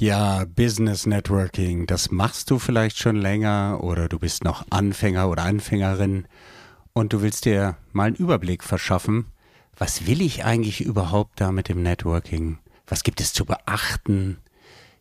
[0.00, 5.42] Ja, Business Networking, das machst du vielleicht schon länger oder du bist noch Anfänger oder
[5.42, 6.28] Anfängerin
[6.92, 9.26] und du willst dir mal einen Überblick verschaffen.
[9.76, 12.58] Was will ich eigentlich überhaupt da mit dem Networking?
[12.86, 14.38] Was gibt es zu beachten?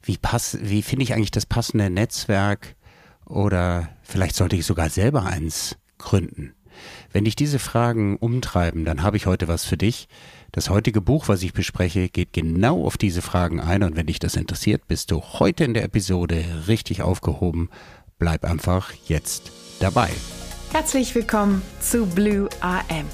[0.01, 0.17] Wie,
[0.61, 2.75] wie finde ich eigentlich das passende Netzwerk?
[3.23, 6.55] Oder vielleicht sollte ich sogar selber eins gründen.
[7.11, 10.07] Wenn dich diese Fragen umtreiben, dann habe ich heute was für dich.
[10.57, 14.17] Das heutige Buch, was ich bespreche, geht genau auf diese Fragen ein und wenn dich
[14.17, 17.69] das interessiert, bist du heute in der Episode richtig aufgehoben.
[18.17, 20.09] Bleib einfach jetzt dabei.
[20.71, 23.05] Herzlich willkommen zu Blue AM,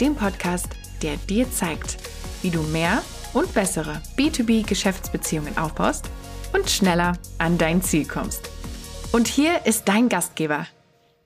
[0.00, 0.66] dem Podcast,
[1.00, 1.96] der dir zeigt,
[2.42, 3.04] wie du mehr
[3.34, 6.10] und bessere B2B-Geschäftsbeziehungen aufbaust
[6.52, 8.50] und schneller an dein Ziel kommst.
[9.12, 10.66] Und hier ist dein Gastgeber,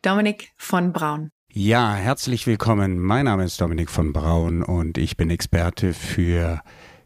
[0.03, 1.31] Dominik von Braun.
[1.57, 2.99] Ja, herzlich willkommen.
[2.99, 6.61] Mein Name ist Dominik von Braun und ich bin Experte für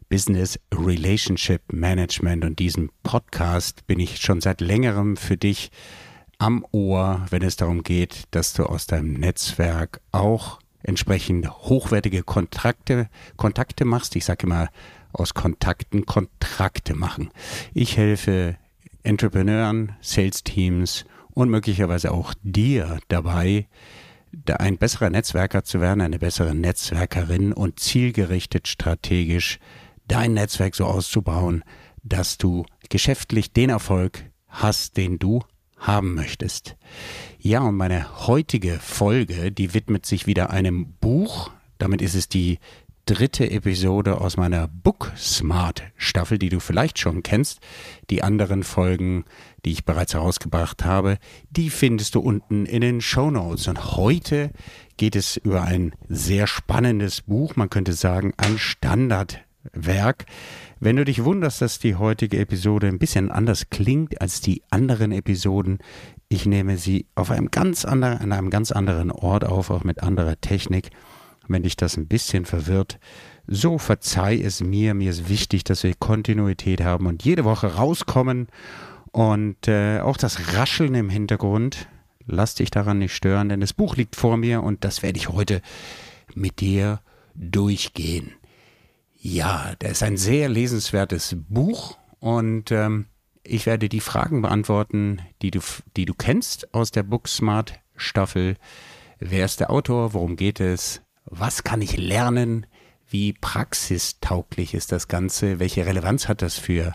[0.09, 5.69] Business Relationship Management und diesen Podcast bin ich schon seit längerem für dich
[6.39, 13.07] am Ohr, wenn es darum geht, dass du aus deinem Netzwerk auch entsprechend hochwertige Kontrakte,
[13.37, 14.15] Kontakte machst.
[14.15, 14.69] Ich sage immer,
[15.13, 17.29] aus Kontakten Kontrakte machen.
[17.75, 18.57] Ich helfe
[19.03, 23.67] Entrepreneuren, Sales Teams und möglicherweise auch dir dabei,
[24.47, 29.59] ein besserer Netzwerker zu werden, eine bessere Netzwerkerin und zielgerichtet strategisch
[30.07, 31.63] dein Netzwerk so auszubauen,
[32.03, 35.41] dass du geschäftlich den Erfolg hast, den du
[35.77, 36.75] haben möchtest.
[37.39, 41.51] Ja, und meine heutige Folge, die widmet sich wieder einem Buch.
[41.77, 42.59] Damit ist es die
[43.09, 47.59] dritte Episode aus meiner Book Smart Staffel, die du vielleicht schon kennst.
[48.11, 49.25] Die anderen Folgen,
[49.65, 51.17] die ich bereits herausgebracht habe,
[51.49, 53.67] die findest du unten in den Show Notes.
[53.67, 54.51] Und heute
[54.97, 60.25] geht es über ein sehr spannendes Buch, man könnte sagen ein Standardwerk.
[60.79, 65.11] Wenn du dich wunderst, dass die heutige Episode ein bisschen anders klingt als die anderen
[65.11, 65.79] Episoden,
[66.27, 70.03] ich nehme sie auf einem ganz anderen, an einem ganz anderen Ort auf, auch mit
[70.03, 70.91] anderer Technik
[71.49, 72.99] wenn dich das ein bisschen verwirrt.
[73.47, 74.93] So verzeih es mir.
[74.93, 78.47] Mir ist wichtig, dass wir Kontinuität haben und jede Woche rauskommen.
[79.11, 81.87] Und äh, auch das Rascheln im Hintergrund,
[82.25, 85.29] lass dich daran nicht stören, denn das Buch liegt vor mir und das werde ich
[85.29, 85.61] heute
[86.35, 87.01] mit dir
[87.33, 88.31] durchgehen.
[89.15, 93.07] Ja, das ist ein sehr lesenswertes Buch und ähm,
[93.43, 95.59] ich werde die Fragen beantworten, die du,
[95.97, 98.55] die du kennst aus der Booksmart Staffel.
[99.19, 100.13] Wer ist der Autor?
[100.13, 101.01] Worum geht es?
[101.29, 102.65] Was kann ich lernen,
[103.09, 106.93] wie praxistauglich ist das Ganze, welche Relevanz hat das für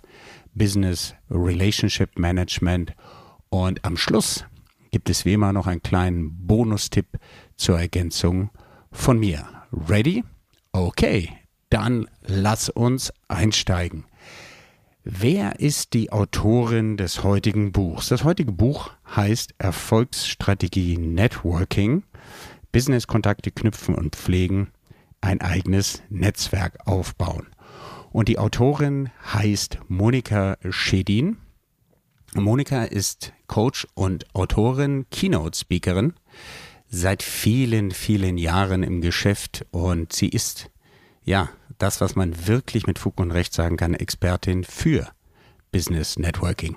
[0.54, 2.94] Business Relationship Management
[3.48, 4.44] und am Schluss
[4.90, 7.18] gibt es wie immer noch einen kleinen Bonustipp
[7.56, 8.50] zur Ergänzung
[8.92, 9.46] von mir.
[9.72, 10.22] Ready?
[10.70, 11.30] Okay,
[11.68, 14.04] dann lass uns einsteigen.
[15.02, 18.08] Wer ist die Autorin des heutigen Buchs?
[18.08, 22.04] Das heutige Buch heißt Erfolgsstrategie Networking
[22.74, 24.72] Business-Kontakte knüpfen und pflegen,
[25.20, 27.46] ein eigenes Netzwerk aufbauen.
[28.10, 31.36] Und die Autorin heißt Monika Schedin.
[32.34, 36.14] Monika ist Coach und Autorin, Keynote-Speakerin
[36.88, 40.68] seit vielen, vielen Jahren im Geschäft und sie ist,
[41.22, 45.08] ja, das, was man wirklich mit Fug und Recht sagen kann, Expertin für
[45.70, 46.76] Business Networking.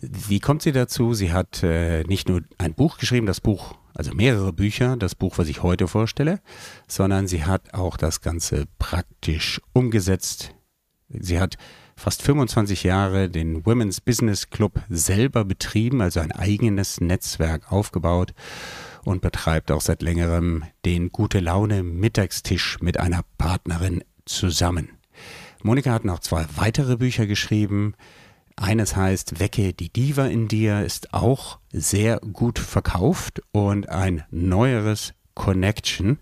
[0.00, 1.14] Wie kommt sie dazu?
[1.14, 5.38] Sie hat äh, nicht nur ein Buch geschrieben, das Buch also mehrere Bücher, das Buch,
[5.38, 6.40] was ich heute vorstelle,
[6.86, 10.54] sondern sie hat auch das Ganze praktisch umgesetzt.
[11.08, 11.56] Sie hat
[11.96, 18.34] fast 25 Jahre den Women's Business Club selber betrieben, also ein eigenes Netzwerk aufgebaut
[19.04, 24.90] und betreibt auch seit längerem den Gute Laune Mittagstisch mit einer Partnerin zusammen.
[25.64, 27.94] Monika hat noch zwei weitere Bücher geschrieben.
[28.60, 35.14] Eines heißt Wecke die Diva in dir ist auch sehr gut verkauft und ein neueres
[35.34, 36.18] Connection.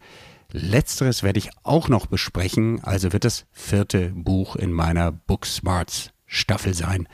[0.53, 6.11] Letzteres werde ich auch noch besprechen, also wird das vierte Buch in meiner Book Smarts
[6.27, 7.09] Staffel sein.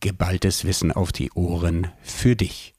[0.00, 2.74] Geballtes Wissen auf die Ohren für dich.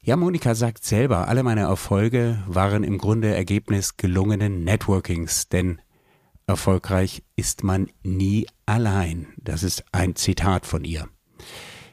[0.00, 5.82] Ja, Monika sagt selber, alle meine Erfolge waren im Grunde Ergebnis gelungenen Networkings, denn
[6.48, 9.26] Erfolgreich ist man nie allein.
[9.36, 11.06] Das ist ein Zitat von ihr.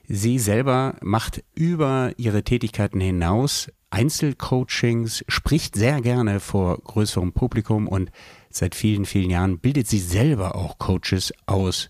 [0.08, 8.12] Sie selber macht über ihre Tätigkeiten hinaus Einzelcoachings, spricht sehr gerne vor größerem Publikum und
[8.50, 11.90] seit vielen, vielen Jahren bildet sie selber auch Coaches aus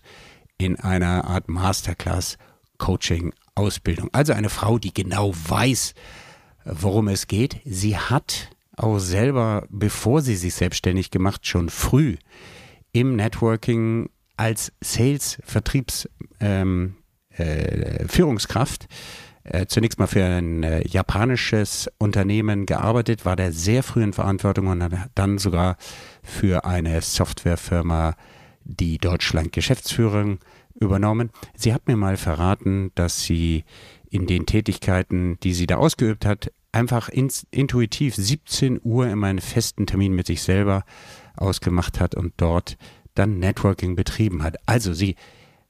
[0.58, 2.36] in einer Art Masterclass
[2.78, 4.08] Coaching Ausbildung.
[4.12, 5.94] Also eine Frau, die genau weiß,
[6.64, 7.60] worum es geht.
[7.64, 12.16] Sie hat auch selber, bevor sie sich selbstständig gemacht, schon früh
[12.96, 14.08] im Networking
[14.38, 16.10] als Sales-Vertriebsperson
[16.40, 16.96] ähm,
[17.36, 18.06] äh,
[19.44, 24.68] äh, zunächst mal für ein äh, japanisches Unternehmen gearbeitet, war der sehr früh in Verantwortung
[24.68, 24.82] und
[25.14, 25.76] dann sogar
[26.22, 28.16] für eine Softwarefirma
[28.64, 30.38] die Deutschland Geschäftsführung
[30.74, 31.30] übernommen.
[31.54, 33.64] Sie hat mir mal verraten, dass sie
[34.08, 39.40] in den Tätigkeiten, die sie da ausgeübt hat, einfach ins, intuitiv 17 Uhr immer einen
[39.40, 40.84] festen Termin mit sich selber
[41.36, 42.76] ausgemacht hat und dort
[43.14, 44.56] dann Networking betrieben hat.
[44.66, 45.16] Also sie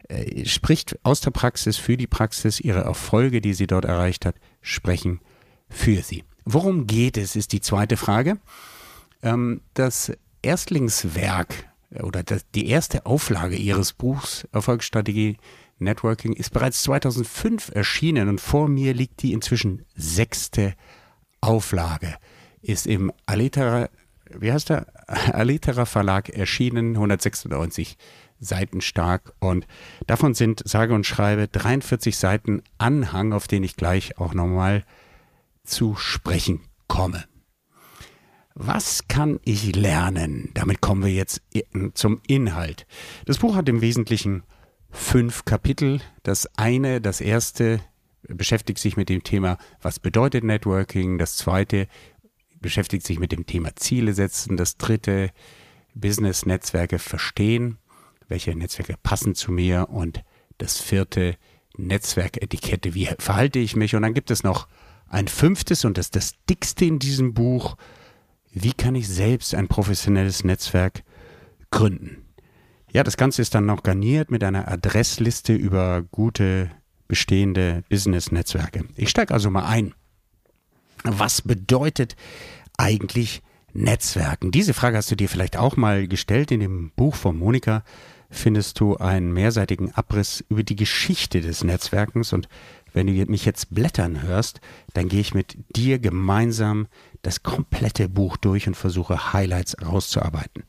[0.08, 4.36] äh, spricht aus der Praxis für die Praxis, ihre Erfolge, die sie dort erreicht hat,
[4.60, 5.20] sprechen
[5.68, 6.24] für sie.
[6.44, 8.38] Worum geht es, ist die zweite Frage.
[9.22, 15.38] Ähm, das Erstlingswerk äh, oder das, die erste Auflage ihres Buchs Erfolgsstrategie
[15.78, 20.74] Networking ist bereits 2005 erschienen und vor mir liegt die inzwischen sechste
[21.40, 22.14] Auflage.
[22.62, 23.90] Ist im Alitera,
[24.30, 24.86] wie heißt der?
[25.06, 27.96] Alitera Verlag erschienen, 196
[28.38, 29.66] Seiten stark und
[30.06, 34.84] davon sind sage und schreibe 43 Seiten Anhang, auf den ich gleich auch nochmal
[35.64, 37.24] zu sprechen komme.
[38.54, 40.50] Was kann ich lernen?
[40.54, 41.42] Damit kommen wir jetzt
[41.94, 42.86] zum Inhalt.
[43.26, 44.44] Das Buch hat im Wesentlichen
[44.90, 46.00] fünf Kapitel.
[46.22, 47.80] Das eine, das erste,
[48.22, 51.18] beschäftigt sich mit dem Thema, was bedeutet Networking.
[51.18, 51.86] Das zweite
[52.60, 54.56] beschäftigt sich mit dem Thema Ziele setzen.
[54.56, 55.30] Das dritte,
[55.94, 57.78] Business-Netzwerke verstehen.
[58.28, 59.88] Welche Netzwerke passen zu mir?
[59.90, 60.22] Und
[60.58, 61.36] das vierte,
[61.76, 62.94] Netzwerketikette.
[62.94, 63.94] Wie verhalte ich mich?
[63.94, 64.68] Und dann gibt es noch
[65.08, 67.76] ein fünftes und das ist das dickste in diesem Buch.
[68.52, 71.02] Wie kann ich selbst ein professionelles Netzwerk
[71.70, 72.24] gründen?
[72.92, 76.70] Ja, das Ganze ist dann noch garniert mit einer Adressliste über gute
[77.08, 78.84] bestehende Business-Netzwerke.
[78.96, 79.94] Ich steige also mal ein.
[81.08, 82.16] Was bedeutet
[82.76, 83.42] eigentlich
[83.72, 84.50] Netzwerken?
[84.50, 86.50] Diese Frage hast du dir vielleicht auch mal gestellt.
[86.50, 87.84] In dem Buch von Monika
[88.28, 92.48] findest du einen mehrseitigen Abriss über die Geschichte des Netzwerkens und
[92.92, 94.60] wenn du mich jetzt blättern hörst,
[94.94, 96.88] dann gehe ich mit dir gemeinsam
[97.22, 100.64] das komplette Buch durch und versuche Highlights rauszuarbeiten.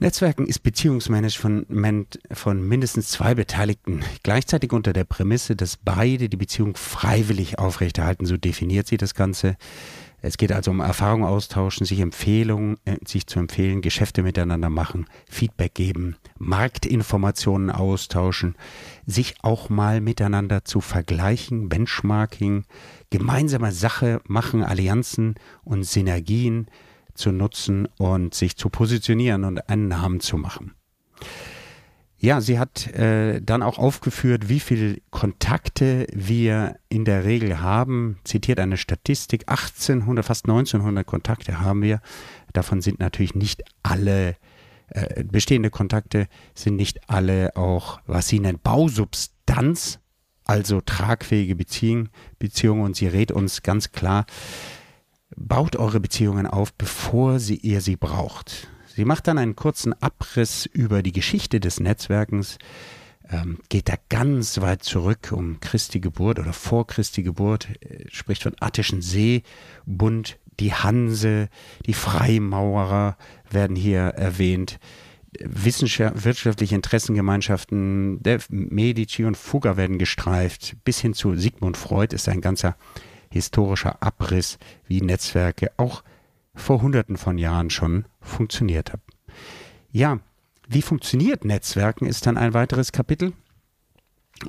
[0.00, 6.76] Netzwerken ist Beziehungsmanagement von mindestens zwei Beteiligten, gleichzeitig unter der Prämisse, dass beide die Beziehung
[6.76, 8.24] freiwillig aufrechterhalten.
[8.24, 9.56] So definiert sie das Ganze.
[10.20, 15.06] Es geht also um Erfahrung austauschen, sich Empfehlungen, äh, sich zu empfehlen, Geschäfte miteinander machen,
[15.28, 18.54] Feedback geben, Marktinformationen austauschen,
[19.04, 22.64] sich auch mal miteinander zu vergleichen, Benchmarking,
[23.10, 25.34] gemeinsame Sache machen, Allianzen
[25.64, 26.68] und Synergien,
[27.18, 30.74] zu nutzen und sich zu positionieren und einen Namen zu machen.
[32.20, 38.18] Ja, sie hat äh, dann auch aufgeführt, wie viele Kontakte wir in der Regel haben.
[38.24, 42.00] Zitiert eine Statistik, 1800, fast 1900 Kontakte haben wir.
[42.52, 44.34] Davon sind natürlich nicht alle
[44.88, 50.00] äh, bestehende Kontakte, sind nicht alle auch, was sie nennt, Bausubstanz,
[50.44, 52.08] also tragfähige Beziehungen.
[52.40, 52.82] Beziehungen.
[52.82, 54.26] Und sie rät uns ganz klar,
[55.38, 58.68] baut eure Beziehungen auf, bevor sie, ihr sie braucht.
[58.94, 62.58] Sie macht dann einen kurzen Abriss über die Geschichte des Netzwerkens,
[63.30, 68.42] ähm, geht da ganz weit zurück um Christi Geburt oder vor Christi Geburt, äh, spricht
[68.42, 71.48] von Attischen Seebund, die Hanse,
[71.86, 73.16] die Freimaurer
[73.50, 74.80] werden hier erwähnt,
[75.40, 82.40] wirtschaftliche Interessengemeinschaften der Medici und Fugger werden gestreift, bis hin zu Sigmund Freud ist ein
[82.40, 82.76] ganzer
[83.30, 86.02] historischer Abriss, wie Netzwerke auch
[86.54, 89.02] vor hunderten von Jahren schon funktioniert haben.
[89.90, 90.20] Ja,
[90.68, 93.32] wie funktioniert Netzwerken ist dann ein weiteres Kapitel.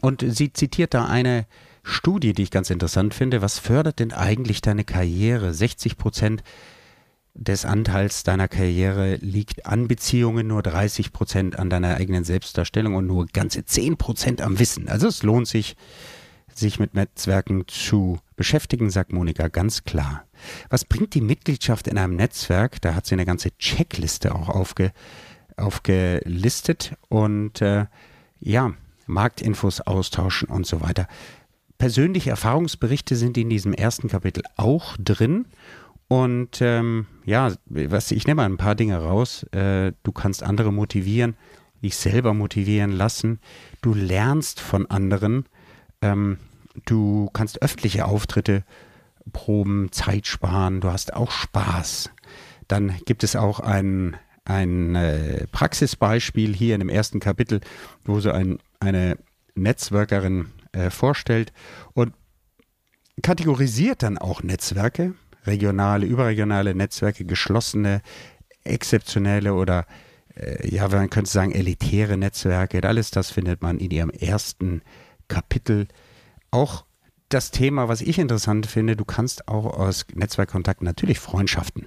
[0.02, 1.46] Und sie zitiert da eine
[1.84, 3.42] Studie, die ich ganz interessant finde.
[3.42, 5.54] Was fördert denn eigentlich deine Karriere?
[5.54, 6.44] 60 Prozent
[7.34, 13.08] des Anteils deiner Karriere liegt an Beziehungen, nur 30 Prozent an deiner eigenen Selbstdarstellung und
[13.08, 14.90] nur ganze 10 Prozent am Wissen.
[14.90, 15.76] Also es lohnt sich,
[16.58, 20.24] sich mit Netzwerken zu beschäftigen, sagt Monika ganz klar.
[20.70, 22.82] Was bringt die Mitgliedschaft in einem Netzwerk?
[22.82, 24.92] Da hat sie eine ganze Checkliste auch aufge,
[25.58, 27.86] aufgelistet und äh,
[28.40, 28.74] ja,
[29.06, 31.08] Marktinfos austauschen und so weiter.
[31.78, 35.46] Persönliche Erfahrungsberichte sind in diesem ersten Kapitel auch drin.
[36.08, 39.44] Und ähm, ja, was, ich nehme mal ein paar Dinge raus.
[39.52, 41.36] Äh, du kannst andere motivieren,
[41.84, 43.40] dich selber motivieren lassen.
[43.82, 45.46] Du lernst von anderen.
[46.02, 46.38] Ähm,
[46.86, 48.64] Du kannst öffentliche Auftritte
[49.32, 52.12] proben, Zeit sparen, du hast auch Spaß.
[52.68, 54.16] Dann gibt es auch ein,
[54.46, 57.62] ein äh, Praxisbeispiel hier in dem ersten Kapitel,
[58.06, 59.18] wo so ein, eine
[59.56, 61.52] Netzwerkerin äh, vorstellt
[61.94, 62.14] und
[63.22, 65.16] kategorisiert dann auch Netzwerke,
[65.46, 68.02] regionale, überregionale Netzwerke, geschlossene,
[68.64, 69.86] exzeptionelle oder
[70.36, 72.84] äh, ja, man könnte sagen, elitäre Netzwerke.
[72.84, 75.00] Alles das findet man in ihrem ersten Kapitel.
[76.52, 76.86] Auch
[77.30, 81.86] das Thema, was ich interessant finde, du kannst auch aus Netzwerkkontakten natürlich Freundschaften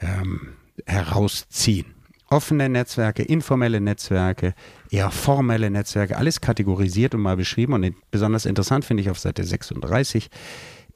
[0.00, 0.54] ähm,
[0.86, 1.94] herausziehen.
[2.30, 4.54] Offene Netzwerke, informelle Netzwerke,
[4.90, 7.72] eher formelle Netzwerke, alles kategorisiert und mal beschrieben.
[7.72, 10.28] Und besonders interessant finde ich auf Seite 36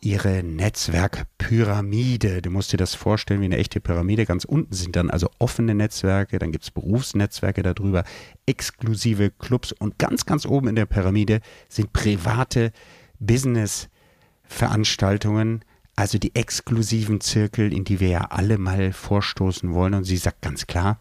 [0.02, 2.42] ihre Netzwerkpyramide.
[2.42, 4.26] Du musst dir das vorstellen wie eine echte Pyramide.
[4.26, 8.04] Ganz unten sind dann also offene Netzwerke, dann gibt es Berufsnetzwerke darüber,
[8.44, 12.73] exklusive Clubs und ganz, ganz oben in der Pyramide sind private
[13.21, 19.94] Business-Veranstaltungen, also die exklusiven Zirkel, in die wir ja alle mal vorstoßen wollen.
[19.94, 20.99] Und sie sagt ganz klar,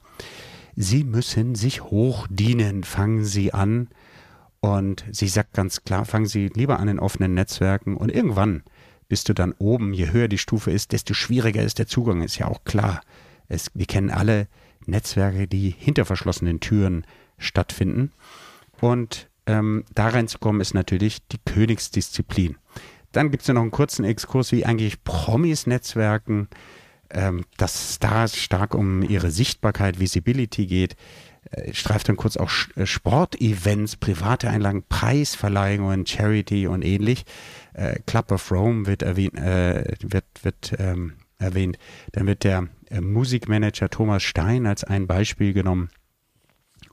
[0.76, 3.90] Sie müssen sich hochdienen, fangen Sie an.
[4.62, 8.64] Und sie sagt ganz klar, fangen Sie lieber an in offenen Netzwerken und irgendwann
[9.12, 12.38] bist du dann oben, je höher die Stufe ist, desto schwieriger ist der Zugang, ist
[12.38, 13.02] ja auch klar.
[13.50, 14.48] Es, wir kennen alle
[14.86, 17.06] Netzwerke, die hinter verschlossenen Türen
[17.38, 18.14] stattfinden.
[18.80, 22.56] Und ähm, da reinzukommen ist natürlich die Königsdisziplin.
[23.12, 26.48] Dann gibt es ja noch einen kurzen Exkurs, wie eigentlich Promis netzwerken,
[27.10, 30.96] ähm, dass da stark um ihre Sichtbarkeit, Visibility geht.
[31.50, 37.26] Äh, streift dann kurz auch äh, Sportevents, private Einlagen, Preisverleihungen, Charity und ähnlich.
[37.74, 41.78] Äh, Club of Rome wird erwähnt, äh, wird, wird ähm, erwähnt.
[42.12, 45.90] Dann wird der äh, Musikmanager Thomas Stein als ein Beispiel genommen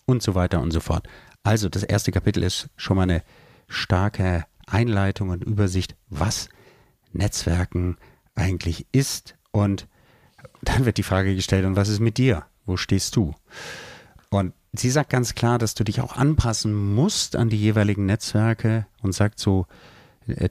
[0.06, 1.08] und so weiter und so fort.
[1.42, 3.22] Also das erste Kapitel ist schon mal eine
[3.68, 6.48] starke Einleitung und Übersicht, was
[7.12, 7.96] Netzwerken
[8.34, 9.36] eigentlich ist.
[9.50, 9.88] Und
[10.62, 12.46] dann wird die Frage gestellt, und was ist mit dir?
[12.64, 13.34] Wo stehst du?
[14.30, 18.86] Und sie sagt ganz klar, dass du dich auch anpassen musst an die jeweiligen Netzwerke
[19.02, 19.66] und sagt so,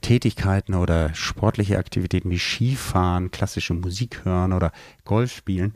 [0.00, 4.72] Tätigkeiten oder sportliche Aktivitäten wie Skifahren, klassische Musik hören oder
[5.04, 5.74] Golf spielen,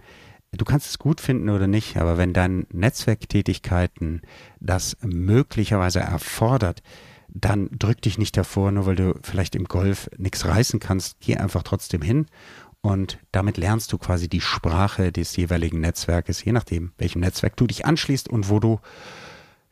[0.53, 4.23] du kannst es gut finden oder nicht, aber wenn dein Netzwerktätigkeiten
[4.61, 6.83] das möglicherweise erfordert,
[7.29, 11.37] dann drück dich nicht davor, nur weil du vielleicht im Golf nichts reißen kannst, geh
[11.37, 12.27] einfach trotzdem hin
[12.83, 17.67] und damit lernst du quasi die Sprache des jeweiligen Netzwerkes, je nachdem, welchem Netzwerk du
[17.67, 18.81] dich anschließt und wo du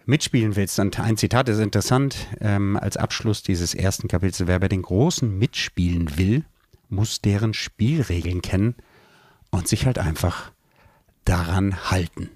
[0.07, 0.79] mitspielen willst.
[0.79, 4.47] Und ein Zitat ist interessant ähm, als Abschluss dieses ersten Kapitels.
[4.47, 6.45] Wer bei den Großen mitspielen will,
[6.89, 8.75] muss deren Spielregeln kennen
[9.51, 10.53] und sich halt einfach
[11.25, 12.31] daran halten.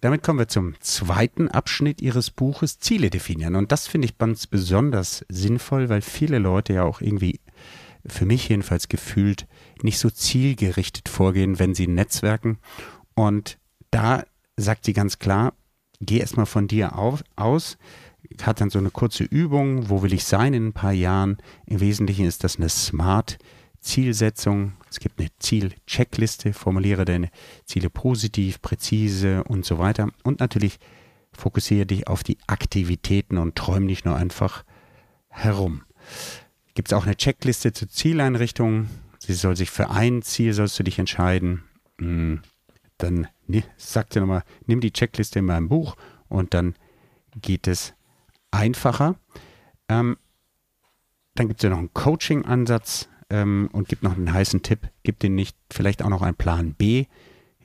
[0.00, 3.54] Damit kommen wir zum zweiten Abschnitt Ihres Buches, Ziele definieren.
[3.54, 7.40] Und das finde ich ganz besonders sinnvoll, weil viele Leute ja auch irgendwie
[8.06, 9.46] für mich jedenfalls gefühlt
[9.82, 12.58] nicht so zielgerichtet vorgehen, wenn sie netzwerken.
[13.14, 13.58] Und
[13.90, 14.24] da
[14.56, 15.54] sagt sie ganz klar,
[16.06, 17.78] geh erstmal von dir auf, aus,
[18.42, 21.38] hat dann so eine kurze Übung, wo will ich sein in ein paar Jahren.
[21.66, 23.38] Im Wesentlichen ist das eine Smart
[23.80, 24.72] Zielsetzung.
[24.90, 27.30] Es gibt eine Zielcheckliste, formuliere deine
[27.66, 30.08] Ziele positiv, präzise und so weiter.
[30.22, 30.78] Und natürlich
[31.32, 34.64] fokussiere dich auf die Aktivitäten und träum nicht nur einfach
[35.28, 35.82] herum
[36.74, 38.88] gibt es auch eine Checkliste zur Zieleinrichtung.
[39.18, 41.62] Sie soll sich für ein Ziel sollst du dich entscheiden.
[41.98, 42.42] Hm,
[42.98, 43.28] dann
[43.76, 45.96] sagt sie nochmal, nimm die Checkliste in meinem Buch
[46.28, 46.74] und dann
[47.40, 47.94] geht es
[48.50, 49.16] einfacher.
[49.88, 50.16] Ähm,
[51.34, 55.18] dann gibt es ja noch einen Coaching-Ansatz ähm, und gibt noch einen heißen Tipp, gib
[55.18, 57.06] dir nicht vielleicht auch noch einen Plan B.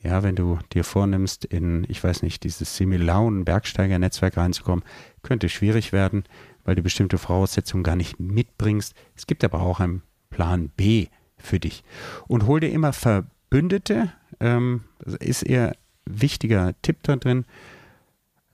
[0.01, 4.86] Ja, wenn du dir vornimmst, in, ich weiß nicht, dieses Similaun-Bergsteiger-Netzwerk reinzukommen,
[5.21, 6.24] könnte schwierig werden
[6.69, 8.93] weil du bestimmte Voraussetzungen gar nicht mitbringst.
[9.15, 11.07] Es gibt aber auch einen Plan B
[11.38, 11.83] für dich.
[12.27, 14.84] Und hol dir immer Verbündete, ähm,
[15.19, 17.46] ist eher wichtiger Tipp da drin.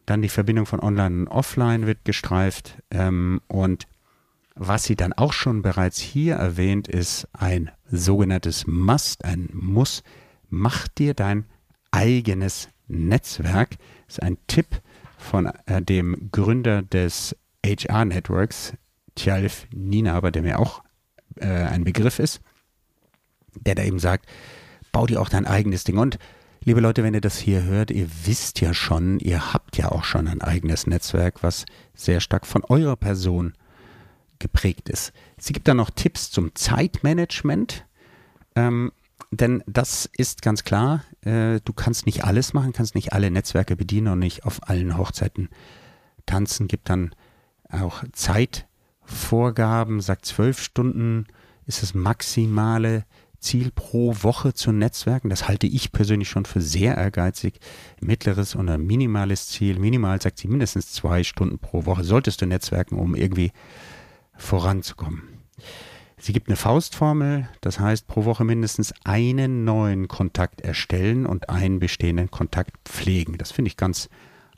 [0.06, 2.77] Dann die Verbindung von Online und Offline wird gestreift.
[2.92, 3.88] Ähm, und
[4.56, 10.04] was sie dann auch schon bereits hier erwähnt, ist ein sogenanntes Must, ein Muss.
[10.50, 11.46] Mach dir dein
[11.92, 13.72] eigenes Netzwerk.
[14.08, 14.82] Das ist ein Tipp
[15.18, 18.74] von äh, dem Gründer des HR Networks,
[19.15, 19.68] Tjalf
[20.08, 20.84] aber der mir auch
[21.38, 22.42] äh, ein Begriff ist,
[23.65, 24.27] der da eben sagt,
[24.95, 25.97] bau dir auch dein eigenes Ding.
[25.97, 26.17] Und
[26.63, 30.05] liebe Leute, wenn ihr das hier hört, ihr wisst ja schon, ihr habt ja auch
[30.05, 33.55] schon ein eigenes Netzwerk, was sehr stark von eurer Person
[34.39, 35.11] geprägt ist.
[35.37, 37.85] Sie gibt dann noch Tipps zum Zeitmanagement.
[38.55, 38.93] Ähm,
[39.31, 43.75] denn das ist ganz klar, äh, du kannst nicht alles machen, kannst nicht alle Netzwerke
[43.75, 45.49] bedienen und nicht auf allen Hochzeiten
[46.25, 46.69] tanzen.
[46.69, 47.13] Gibt dann
[47.69, 51.27] auch Zeitvorgaben, sagt zwölf Stunden
[51.65, 53.05] ist das maximale
[53.45, 55.29] Ziel pro Woche zu Netzwerken.
[55.29, 57.59] Das halte ich persönlich schon für sehr ehrgeizig.
[58.01, 59.79] Mittleres oder minimales Ziel.
[59.79, 63.51] Minimal sagt sie mindestens zwei Stunden pro Woche solltest du netzwerken, um irgendwie
[64.35, 65.23] voranzukommen.
[66.17, 71.79] Sie gibt eine Faustformel, das heißt pro Woche mindestens einen neuen Kontakt erstellen und einen
[71.79, 73.37] bestehenden Kontakt pflegen.
[73.37, 74.09] Das finde ich ganz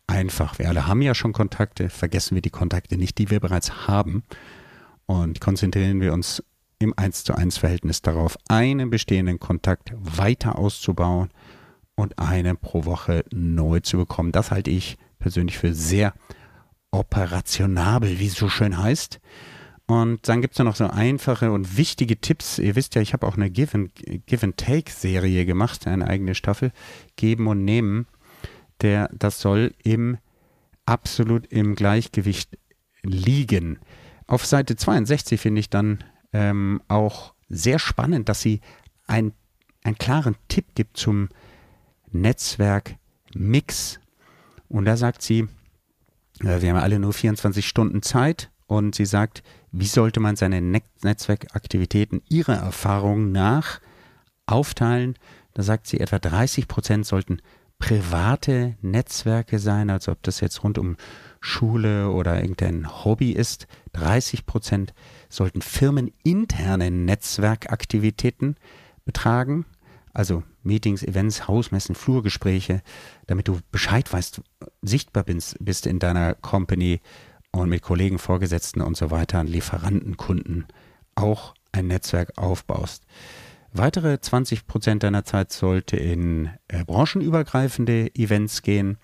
[0.08, 0.60] einfach.
[0.60, 4.24] Wir alle haben ja schon Kontakte, vergessen wir die Kontakte nicht, die wir bereits haben
[5.08, 6.44] und konzentrieren wir uns
[6.80, 11.30] im 1 zu 1 Verhältnis darauf, einen bestehenden Kontakt weiter auszubauen
[11.96, 14.32] und einen pro Woche neu zu bekommen.
[14.32, 16.14] Das halte ich persönlich für sehr
[16.92, 19.20] operationabel, wie es so schön heißt.
[19.88, 22.60] Und dann gibt es noch so einfache und wichtige Tipps.
[22.60, 23.92] Ihr wisst ja, ich habe auch eine Give and,
[24.26, 26.72] Give gemacht, eine eigene Staffel.
[27.16, 28.06] Geben und nehmen.
[28.82, 30.18] Der, das soll im
[30.86, 32.58] absolut im Gleichgewicht
[33.02, 33.80] liegen.
[34.28, 36.04] Auf Seite 62 finde ich dann
[36.34, 38.62] ähm, auch sehr spannend, dass sie
[39.08, 39.34] ein,
[39.84, 41.30] einen klaren Tipp gibt zum
[42.12, 44.00] Netzwerkmix.
[44.70, 45.48] Und da sagt sie,
[46.42, 50.62] äh, wir haben alle nur 24 Stunden Zeit und sie sagt, wie sollte man seine
[50.62, 53.80] Netzwerkaktivitäten ihrer Erfahrung nach
[54.46, 55.16] aufteilen?
[55.54, 57.42] Da sagt sie, etwa 30 Prozent sollten
[57.80, 60.98] private Netzwerke sein, also ob das jetzt rund um
[61.48, 63.68] Schule oder irgendein Hobby ist.
[63.94, 64.94] 30 Prozent
[65.30, 68.58] sollten firmeninterne Netzwerkaktivitäten
[69.06, 69.66] betragen,
[70.14, 72.82] also Meetings, Events, Hausmessen, Flurgespräche,
[73.28, 74.42] damit du Bescheid weißt,
[74.82, 77.00] sichtbar bist, bist in deiner Company
[77.52, 80.66] und mit Kollegen, Vorgesetzten und so weiter, Lieferanten, Kunden
[81.16, 83.04] auch ein Netzwerk aufbaust.
[83.72, 88.98] Weitere 20 Prozent deiner Zeit sollte in äh, branchenübergreifende Events gehen.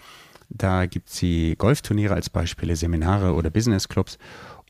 [0.49, 4.17] Da gibt es die Golfturniere als Beispiele, Seminare oder Businessclubs.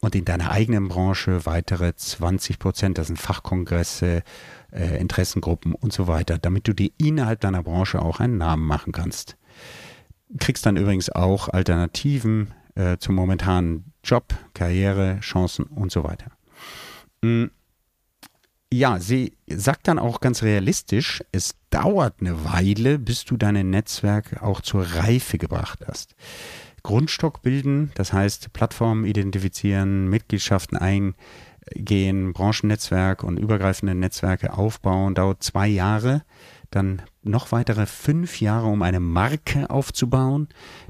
[0.01, 4.23] Und in deiner eigenen Branche weitere 20 Prozent, das sind Fachkongresse,
[4.71, 8.91] äh, Interessengruppen und so weiter, damit du dir innerhalb deiner Branche auch einen Namen machen
[8.91, 9.37] kannst.
[10.39, 16.31] Kriegst dann übrigens auch Alternativen äh, zum momentanen Job, Karriere, Chancen und so weiter.
[17.21, 17.51] Mhm.
[18.75, 24.41] Ja, sie sagt dann auch ganz realistisch, es dauert eine Weile, bis du dein Netzwerk
[24.41, 26.15] auch zur Reife gebracht hast.
[26.81, 35.67] Grundstock bilden, das heißt Plattformen identifizieren, Mitgliedschaften eingehen, Branchennetzwerk und übergreifende Netzwerke aufbauen, dauert zwei
[35.67, 36.23] Jahre,
[36.71, 40.47] dann noch weitere fünf Jahre, um eine Marke aufzubauen,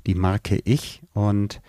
[0.07, 1.01] die Marke Ich.
[1.11, 1.59] Und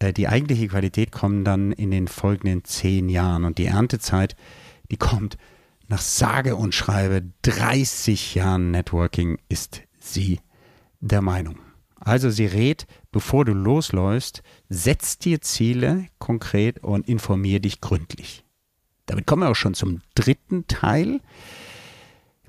[0.00, 3.44] äh, die eigentliche Qualität kommt dann in den folgenden zehn Jahren.
[3.44, 4.34] Und die Erntezeit,
[4.90, 5.38] die kommt
[5.92, 10.40] nach sage und schreibe 30 Jahren Networking ist sie
[11.00, 11.58] der Meinung.
[11.96, 18.42] Also sie rät, bevor du losläufst, setz dir Ziele konkret und informier dich gründlich.
[19.04, 21.20] Damit kommen wir auch schon zum dritten Teil.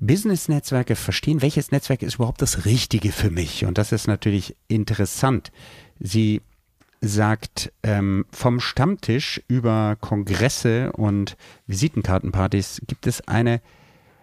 [0.00, 3.66] Business-Netzwerke verstehen, welches Netzwerk ist überhaupt das Richtige für mich.
[3.66, 5.52] Und das ist natürlich interessant.
[6.00, 6.40] Sie
[7.08, 11.36] sagt, ähm, vom Stammtisch über Kongresse und
[11.66, 13.60] Visitenkartenpartys gibt es eine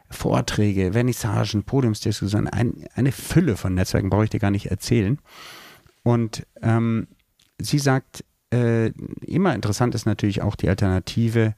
[0.09, 5.19] Vorträge, Vernissagen, Podiumsdiskussionen, ein, eine Fülle von Netzwerken, brauche ich dir gar nicht erzählen.
[6.03, 7.07] Und ähm,
[7.59, 8.87] sie sagt, äh,
[9.25, 11.55] immer interessant ist natürlich auch die Alternative,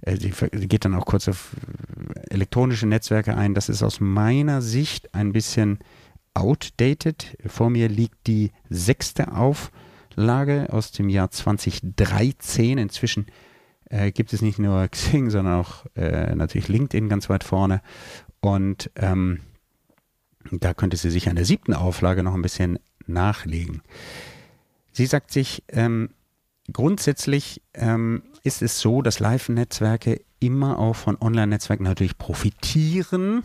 [0.00, 1.54] äh, sie geht dann auch kurz auf
[2.30, 3.54] elektronische Netzwerke ein.
[3.54, 5.78] Das ist aus meiner Sicht ein bisschen
[6.34, 7.36] outdated.
[7.46, 9.70] Vor mir liegt die sechste auf
[10.16, 12.78] Lage aus dem Jahr 2013.
[12.78, 13.26] Inzwischen
[13.90, 17.82] äh, gibt es nicht nur Xing, sondern auch äh, natürlich LinkedIn ganz weit vorne.
[18.40, 19.40] Und ähm,
[20.50, 23.82] da könnte sie sich an der siebten Auflage noch ein bisschen nachlegen.
[24.92, 26.10] Sie sagt sich, ähm,
[26.72, 33.42] grundsätzlich ähm, ist es so, dass Live-Netzwerke immer auch von Online-Netzwerken natürlich profitieren.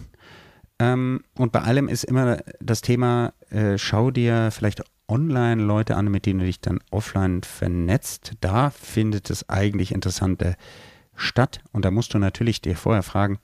[0.79, 6.09] Ähm, und bei allem ist immer das Thema, äh, schau dir vielleicht online Leute an,
[6.09, 8.33] mit denen du dich dann offline vernetzt.
[8.41, 10.55] Da findet es eigentlich interessante
[11.15, 11.61] statt.
[11.71, 13.39] Und da musst du natürlich dir vorher fragen,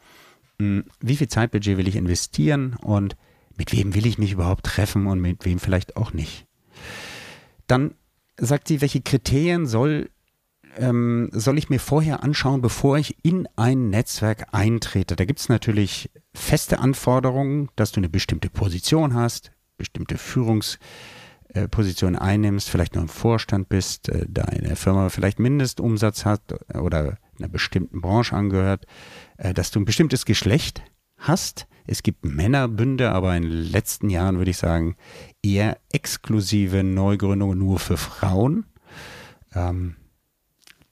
[0.59, 3.15] hm, wie viel Zeitbudget will ich investieren und
[3.57, 6.45] mit wem will ich mich überhaupt treffen und mit wem vielleicht auch nicht.
[7.67, 7.93] Dann
[8.37, 10.09] sagt sie, welche Kriterien soll,
[10.77, 15.15] ähm, soll ich mir vorher anschauen, bevor ich in ein Netzwerk eintrete.
[15.15, 20.79] Da gibt es natürlich feste Anforderungen, dass du eine bestimmte Position hast, bestimmte Führungs-
[21.53, 26.41] äh, Position einnimmst, vielleicht nur im Vorstand bist, äh, deine Firma vielleicht Mindestumsatz hat
[26.73, 28.85] oder einer bestimmten Branche angehört,
[29.37, 30.81] äh, dass du ein bestimmtes Geschlecht
[31.17, 31.67] hast.
[31.85, 34.95] Es gibt Männerbünde, aber in den letzten Jahren würde ich sagen
[35.43, 38.65] eher exklusive Neugründungen nur für Frauen.
[39.53, 39.95] Ähm,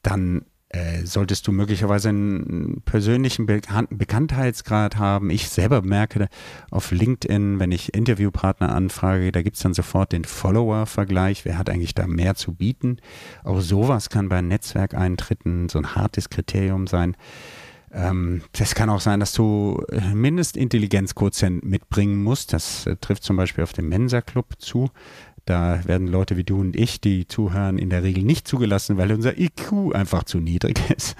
[0.04, 5.30] dann äh, solltest du möglicherweise einen persönlichen Bekanntheitsgrad haben.
[5.30, 6.30] Ich selber merke
[6.70, 11.44] auf LinkedIn, wenn ich Interviewpartner anfrage, da gibt es dann sofort den Follower-Vergleich.
[11.44, 12.98] Wer hat eigentlich da mehr zu bieten?
[13.44, 17.18] Auch sowas kann bei Netzwerkeintritten so ein hartes Kriterium sein.
[17.94, 22.54] Ähm, das kann auch sein, dass du äh, Mindestintelligenzquotient mitbringen musst.
[22.54, 24.90] Das äh, trifft zum Beispiel auf den Mensa-Club zu.
[25.52, 29.12] Da werden Leute wie du und ich, die zuhören, in der Regel nicht zugelassen, weil
[29.12, 31.18] unser IQ einfach zu niedrig ist.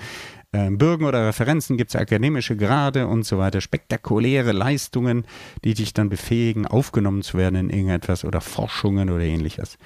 [0.54, 5.26] Ähm, Bürgen oder Referenzen gibt es akademische Grade und so weiter, spektakuläre Leistungen,
[5.66, 9.78] die dich dann befähigen, aufgenommen zu werden in irgendetwas oder Forschungen oder ähnliches.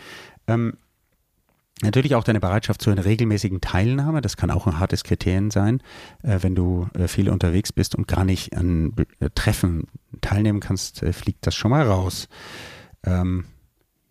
[0.47, 0.73] Ähm,
[1.81, 5.81] Natürlich auch deine Bereitschaft zu einer regelmäßigen Teilnahme, das kann auch ein hartes Kriterium sein,
[6.23, 9.87] äh, wenn du äh, viel unterwegs bist und gar nicht an äh, Treffen
[10.21, 12.29] teilnehmen kannst, äh, fliegt das schon mal raus.
[13.03, 13.45] Ähm,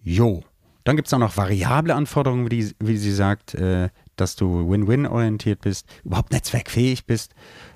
[0.04, 0.44] jo.
[0.84, 5.06] Dann gibt es auch noch variable Anforderungen, wie, wie sie sagt, äh, dass du Win-Win
[5.06, 7.34] orientiert bist, überhaupt netzwerkfähig bist,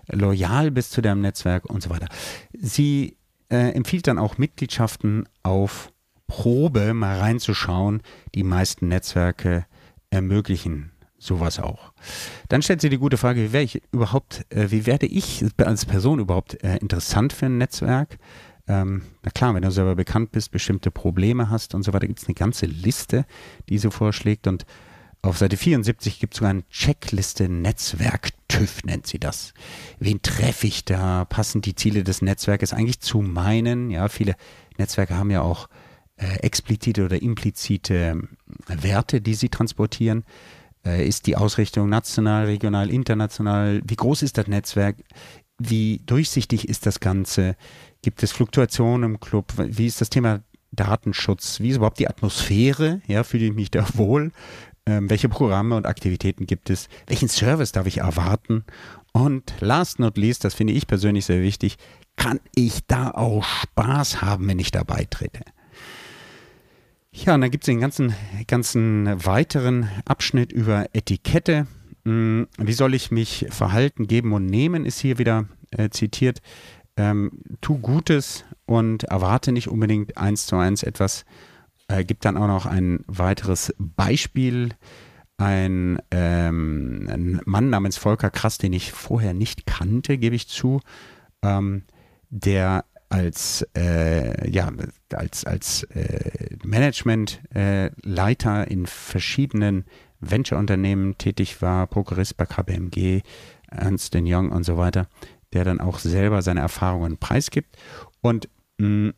[0.08, 2.08] loyal bist zu deinem Netzwerk und so weiter.
[2.52, 3.16] Sie
[3.50, 5.90] äh, empfiehlt dann auch Mitgliedschaften auf
[6.26, 8.02] Probe mal reinzuschauen.
[8.34, 9.64] Die meisten Netzwerke
[10.10, 11.92] ermöglichen sowas auch.
[12.48, 15.84] Dann stellt sie die gute Frage, wie, werde ich überhaupt, äh, wie werde ich als
[15.84, 18.18] Person überhaupt äh, interessant für ein Netzwerk?
[18.68, 22.20] Ähm, na klar, wenn du selber bekannt bist, bestimmte Probleme hast und so weiter, gibt
[22.20, 23.24] es eine ganze Liste,
[23.68, 24.66] die sie vorschlägt und
[25.20, 29.52] auf Seite 74 gibt es sogar eine Checkliste Netzwerk TÜV nennt sie das.
[29.98, 31.24] Wen treffe ich da?
[31.24, 33.90] Passen die Ziele des Netzwerkes eigentlich zu meinen?
[33.90, 34.36] Ja, viele
[34.78, 35.68] Netzwerke haben ja auch
[36.16, 38.22] äh, explizite oder implizite
[38.66, 40.24] Werte, die sie transportieren.
[40.84, 43.82] Äh, ist die Ausrichtung national, regional, international?
[43.84, 44.96] Wie groß ist das Netzwerk?
[45.58, 47.56] Wie durchsichtig ist das Ganze?
[48.02, 49.52] Gibt es Fluktuationen im Club?
[49.56, 51.60] Wie ist das Thema Datenschutz?
[51.60, 53.00] Wie ist überhaupt die Atmosphäre?
[53.06, 54.32] Ja, fühle ich mich da wohl?
[54.86, 56.88] Ähm, welche Programme und Aktivitäten gibt es?
[57.06, 58.64] Welchen Service darf ich erwarten?
[59.12, 61.76] Und last not least, das finde ich persönlich sehr wichtig,
[62.16, 65.40] kann ich da auch Spaß haben, wenn ich da beitrete?
[67.12, 68.14] Ja, und dann gibt es den ganzen,
[68.46, 71.66] ganzen weiteren Abschnitt über Etikette.
[72.04, 76.40] Hm, wie soll ich mich verhalten, geben und nehmen, ist hier wieder äh, zitiert.
[76.98, 77.30] Ähm,
[77.60, 81.24] tu Gutes und erwarte nicht unbedingt eins zu eins etwas.
[81.86, 84.70] Äh, gibt dann auch noch ein weiteres Beispiel.
[85.36, 90.80] Ein, ähm, ein Mann namens Volker Krass, den ich vorher nicht kannte, gebe ich zu,
[91.42, 91.84] ähm,
[92.30, 94.72] der als, äh, ja,
[95.14, 99.84] als, als äh, Managementleiter in verschiedenen
[100.20, 103.22] Venture-Unternehmen tätig war, Prokurist bei KPMG,
[103.70, 105.06] Ernst Young und so weiter,
[105.52, 107.76] der dann auch selber seine Erfahrungen preisgibt.
[108.20, 109.14] Und mh, mm,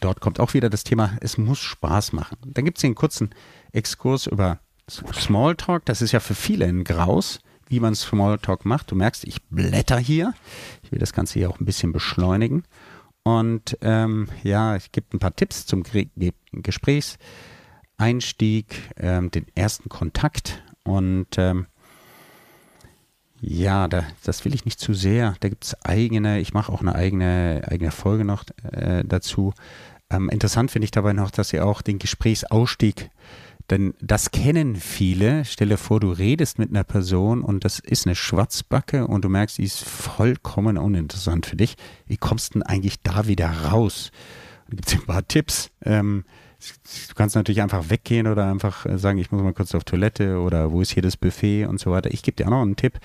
[0.00, 2.38] dort kommt auch wieder das Thema, es muss Spaß machen.
[2.46, 3.30] Dann gibt es einen kurzen
[3.72, 5.84] Exkurs über Smalltalk.
[5.86, 7.40] Das ist ja für viele ein Graus
[7.72, 8.90] wie man Smalltalk macht.
[8.90, 10.34] Du merkst, ich blätter hier.
[10.82, 12.64] Ich will das Ganze hier auch ein bisschen beschleunigen.
[13.24, 15.82] Und ähm, ja, es gibt ein paar Tipps zum
[16.52, 20.62] Gesprächseinstieg, ähm, den ersten Kontakt.
[20.84, 21.64] Und ähm,
[23.44, 25.34] ja, da, das will ich nicht zu sehr.
[25.40, 29.52] Da gibt es eigene, ich mache auch eine eigene, eigene Folge noch äh, dazu.
[30.10, 33.10] Ähm, interessant finde ich dabei noch, dass ihr auch den Gesprächsausstieg
[33.70, 35.44] denn das kennen viele.
[35.44, 39.28] Stell dir vor, du redest mit einer Person und das ist eine Schwarzbacke und du
[39.28, 41.76] merkst, die ist vollkommen uninteressant für dich.
[42.06, 44.10] Wie kommst du denn eigentlich da wieder raus?
[44.68, 45.70] Da gibt es ein paar Tipps.
[45.82, 46.24] Ähm,
[47.08, 50.72] du kannst natürlich einfach weggehen oder einfach sagen, ich muss mal kurz auf Toilette oder
[50.72, 52.12] wo ist hier das Buffet und so weiter.
[52.12, 52.98] Ich gebe dir auch noch einen Tipp.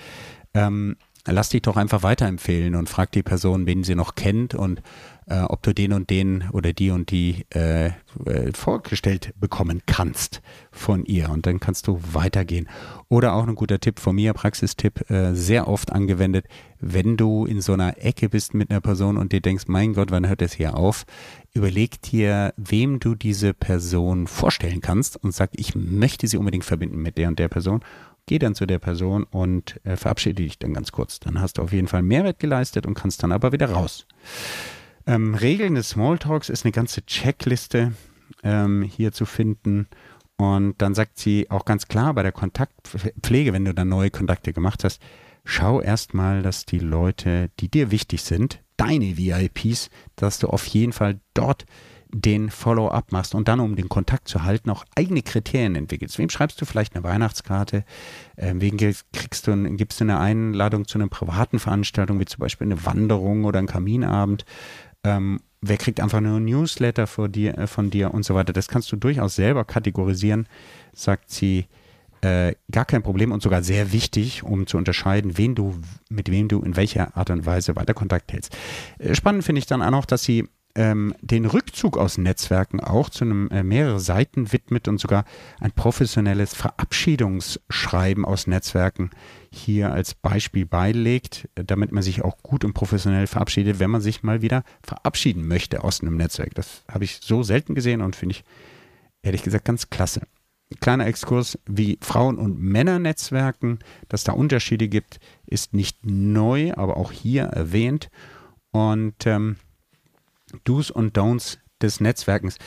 [0.54, 4.82] Ähm, lass dich doch einfach weiterempfehlen und frag die Person, wen sie noch kennt und
[5.26, 10.40] äh, ob du den und den oder die und die äh, äh, vorgestellt bekommen kannst
[10.70, 11.30] von ihr.
[11.30, 12.68] Und dann kannst du weitergehen.
[13.08, 16.46] Oder auch ein guter Tipp von mir, Praxistipp, äh, sehr oft angewendet,
[16.80, 20.10] wenn du in so einer Ecke bist mit einer Person und dir denkst, mein Gott,
[20.10, 21.04] wann hört es hier auf?
[21.54, 27.00] Überleg dir, wem du diese Person vorstellen kannst und sag, ich möchte sie unbedingt verbinden
[27.00, 27.82] mit der und der Person
[28.28, 31.18] geh dann zu der Person und äh, verabschiede dich dann ganz kurz.
[31.18, 34.06] Dann hast du auf jeden Fall Mehrwert geleistet und kannst dann aber wieder raus.
[35.06, 37.92] Ähm, Regeln des Smalltalks ist eine ganze Checkliste
[38.44, 39.88] ähm, hier zu finden.
[40.36, 44.52] Und dann sagt sie auch ganz klar bei der Kontaktpflege, wenn du dann neue Kontakte
[44.52, 45.02] gemacht hast,
[45.44, 50.92] schau erstmal, dass die Leute, die dir wichtig sind, deine VIPs, dass du auf jeden
[50.92, 51.66] Fall dort
[52.10, 56.18] den Follow-up machst und dann, um den Kontakt zu halten, auch eigene Kriterien entwickelst.
[56.18, 57.84] Wem schreibst du vielleicht eine Weihnachtskarte?
[58.38, 62.66] Ähm, wen kriegst du, gibst du eine Einladung zu einer privaten Veranstaltung, wie zum Beispiel
[62.66, 64.46] eine Wanderung oder ein Kaminabend?
[65.04, 68.54] Ähm, wer kriegt einfach nur ein Newsletter von dir, äh, von dir und so weiter?
[68.54, 70.48] Das kannst du durchaus selber kategorisieren,
[70.94, 71.66] sagt sie.
[72.20, 75.74] Äh, gar kein Problem und sogar sehr wichtig, um zu unterscheiden, wen du,
[76.08, 78.56] mit wem du in welcher Art und Weise weiter Kontakt hältst.
[78.98, 83.10] Äh, spannend finde ich dann auch noch, dass sie ähm, den Rückzug aus Netzwerken auch
[83.10, 85.24] zu einem äh, mehrere Seiten widmet und sogar
[85.60, 89.10] ein professionelles Verabschiedungsschreiben aus Netzwerken
[89.50, 94.22] hier als Beispiel beilegt, damit man sich auch gut und professionell verabschiedet, wenn man sich
[94.22, 96.54] mal wieder verabschieden möchte aus einem Netzwerk.
[96.54, 98.44] Das habe ich so selten gesehen und finde ich
[99.22, 100.22] ehrlich gesagt ganz klasse.
[100.80, 103.78] Kleiner Exkurs, wie Frauen- und Männernetzwerken,
[104.08, 108.10] dass da Unterschiede gibt, ist nicht neu, aber auch hier erwähnt.
[108.70, 109.56] Und ähm,
[110.64, 112.58] Do's und Don'ts des Netzwerkens.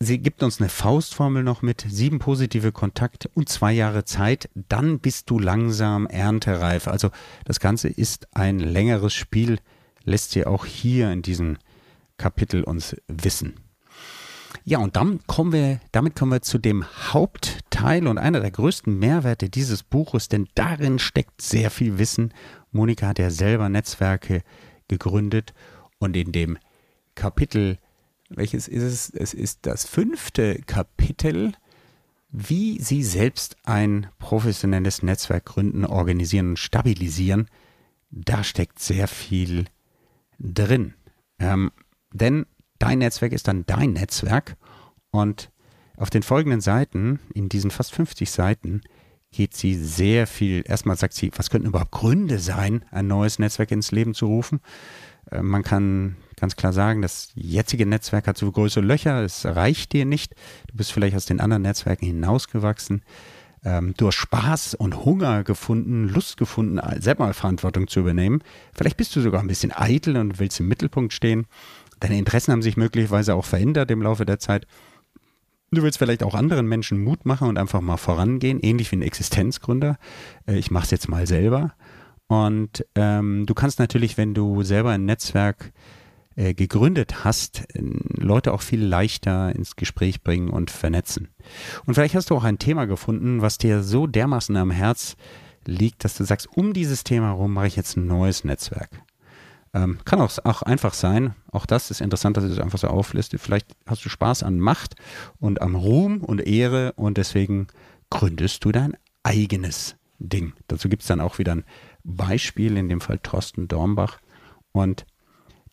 [0.00, 5.00] Sie gibt uns eine Faustformel noch mit, sieben positive Kontakte und zwei Jahre Zeit, dann
[5.00, 6.86] bist du langsam erntereif.
[6.86, 7.10] Also
[7.44, 9.58] das Ganze ist ein längeres Spiel,
[10.04, 11.58] lässt sie auch hier in diesem
[12.16, 13.54] Kapitel uns wissen.
[14.68, 18.98] Ja, und dann kommen wir, damit kommen wir zu dem Hauptteil und einer der größten
[18.98, 22.34] Mehrwerte dieses Buches, denn darin steckt sehr viel Wissen.
[22.70, 24.42] Monika hat ja selber Netzwerke
[24.86, 25.54] gegründet
[25.98, 26.58] und in dem
[27.14, 27.78] Kapitel,
[28.28, 29.08] welches ist es?
[29.08, 31.52] Es ist das fünfte Kapitel,
[32.28, 37.48] wie Sie selbst ein professionelles Netzwerk gründen, organisieren und stabilisieren.
[38.10, 39.64] Da steckt sehr viel
[40.38, 40.92] drin.
[41.38, 41.70] Ähm,
[42.12, 42.44] denn
[42.78, 44.56] dein Netzwerk ist dann dein Netzwerk
[45.10, 45.50] und
[45.96, 48.82] auf den folgenden Seiten, in diesen fast 50 Seiten,
[49.32, 50.62] geht sie sehr viel.
[50.66, 54.60] Erstmal sagt sie, was könnten überhaupt Gründe sein, ein neues Netzwerk ins Leben zu rufen?
[55.30, 59.92] Äh, man kann ganz klar sagen, das jetzige Netzwerk hat so größere Löcher, es reicht
[59.92, 60.34] dir nicht.
[60.68, 63.02] Du bist vielleicht aus den anderen Netzwerken hinausgewachsen.
[63.64, 68.42] Ähm, du hast Spaß und Hunger gefunden, Lust gefunden, selber Verantwortung zu übernehmen.
[68.72, 71.46] Vielleicht bist du sogar ein bisschen eitel und willst im Mittelpunkt stehen.
[72.00, 74.66] Deine Interessen haben sich möglicherweise auch verändert im Laufe der Zeit.
[75.70, 79.02] Du willst vielleicht auch anderen Menschen Mut machen und einfach mal vorangehen, ähnlich wie ein
[79.02, 79.98] Existenzgründer.
[80.46, 81.74] Äh, ich mache es jetzt mal selber.
[82.26, 85.72] Und ähm, du kannst natürlich, wenn du selber ein Netzwerk
[86.36, 91.28] äh, gegründet hast, Leute auch viel leichter ins Gespräch bringen und vernetzen.
[91.84, 95.16] Und vielleicht hast du auch ein Thema gefunden, was dir so dermaßen am Herz
[95.66, 99.02] liegt, dass du sagst, um dieses Thema herum mache ich jetzt ein neues Netzwerk.
[99.74, 101.34] Ähm, kann auch, auch einfach sein.
[101.52, 103.38] Auch das ist interessant, dass ich das einfach so aufliste.
[103.38, 104.94] Vielleicht hast du Spaß an Macht
[105.38, 107.66] und am Ruhm und Ehre und deswegen
[108.10, 110.54] gründest du dein eigenes Ding.
[110.68, 111.64] Dazu gibt es dann auch wieder ein
[112.02, 114.18] Beispiel, in dem Fall Thorsten Dornbach.
[114.72, 115.04] Und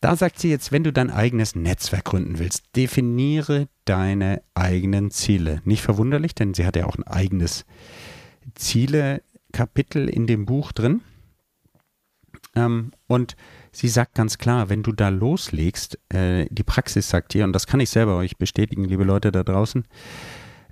[0.01, 5.62] da sagt sie jetzt, wenn du dein eigenes Netzwerk gründen willst, definiere deine eigenen Ziele.
[5.63, 7.65] Nicht verwunderlich, denn sie hat ja auch ein eigenes
[8.53, 11.01] Ziele-Kapitel in dem Buch drin.
[12.55, 13.36] Ähm, und
[13.75, 17.67] sie sagt ganz klar, wenn du da loslegst, äh, die Praxis sagt dir, und das
[17.67, 19.85] kann ich selber euch bestätigen, liebe Leute da draußen,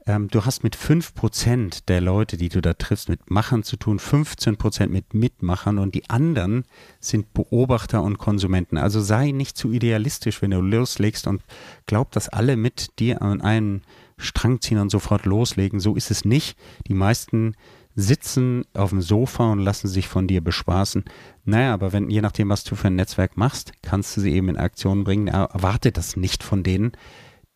[0.05, 3.99] ähm, du hast mit 5% der Leute, die du da triffst, mit Machern zu tun,
[3.99, 6.63] 15% mit Mitmachern und die anderen
[6.99, 8.77] sind Beobachter und Konsumenten.
[8.77, 11.41] Also sei nicht zu idealistisch, wenn du loslegst und
[11.85, 13.83] glaub, dass alle mit dir an einen
[14.17, 15.79] Strang ziehen und sofort loslegen.
[15.79, 16.57] So ist es nicht.
[16.87, 17.55] Die meisten
[17.95, 21.03] sitzen auf dem Sofa und lassen sich von dir bespaßen.
[21.45, 24.49] Naja, aber wenn, je nachdem, was du für ein Netzwerk machst, kannst du sie eben
[24.49, 25.27] in Aktion bringen.
[25.27, 26.93] Erwarte das nicht von denen.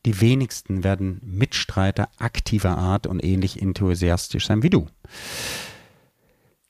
[0.05, 4.87] Die wenigsten werden Mitstreiter aktiver Art und ähnlich enthusiastisch sein wie du.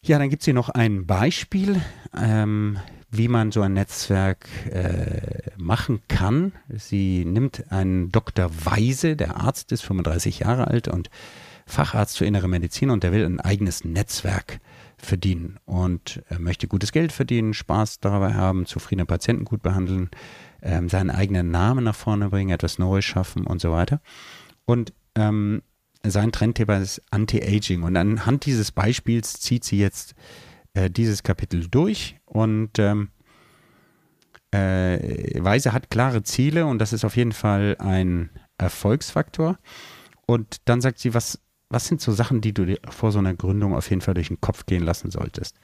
[0.04, 1.82] Ja, dann gibt es hier noch ein Beispiel,
[2.18, 2.80] ähm,
[3.12, 6.54] wie man so ein Netzwerk äh, machen kann.
[6.70, 8.50] Sie nimmt einen Dr.
[8.66, 11.10] Weise, der Arzt ist 35 Jahre alt und
[11.68, 14.60] Facharzt für innere Medizin und der will ein eigenes Netzwerk
[14.98, 20.10] verdienen und möchte gutes Geld verdienen, Spaß dabei haben, zufriedene Patienten gut behandeln,
[20.62, 24.02] ähm, seinen eigenen Namen nach vorne bringen, etwas Neues schaffen und so weiter.
[24.66, 25.62] Und ähm,
[26.04, 27.84] sein Trendthema ist Anti-Aging.
[27.84, 30.16] Und anhand dieses Beispiels zieht sie jetzt
[30.74, 33.10] äh, dieses Kapitel durch und ähm,
[34.52, 39.60] äh, Weise hat klare Ziele und das ist auf jeden Fall ein Erfolgsfaktor.
[40.26, 43.34] Und dann sagt sie, was, was sind so Sachen, die du dir vor so einer
[43.34, 45.60] Gründung auf jeden Fall durch den Kopf gehen lassen solltest?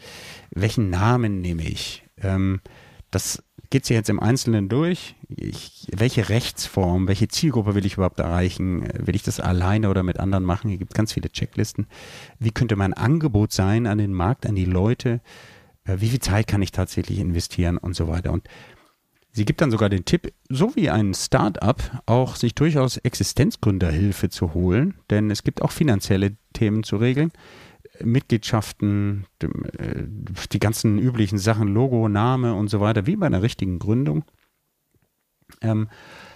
[0.52, 2.04] Welchen Namen nehme ich?
[2.22, 2.62] Ähm,
[3.12, 5.16] das geht sie jetzt im Einzelnen durch.
[5.30, 8.88] Ich, welche Rechtsform, welche Zielgruppe will ich überhaupt erreichen?
[9.00, 10.70] Will ich das alleine oder mit anderen machen?
[10.70, 11.88] Hier gibt es ganz viele Checklisten.
[12.38, 15.22] Wie könnte mein Angebot sein an den Markt, an die Leute?
[15.86, 18.32] Äh, wie viel Zeit kann ich tatsächlich investieren und so weiter?
[18.32, 18.48] Und
[19.34, 24.54] sie gibt dann sogar den Tipp, so wie ein Start-up auch sich durchaus Existenzgründerhilfe zu
[24.54, 27.32] holen, denn es gibt auch finanzielle Themen zu regeln.
[28.02, 29.26] Mitgliedschaften,
[29.78, 30.04] äh,
[30.52, 34.24] die ganzen üblichen Sachen, Logo, Name und so weiter, wie bei einer richtigen Gründung.
[35.62, 35.90] Ähm,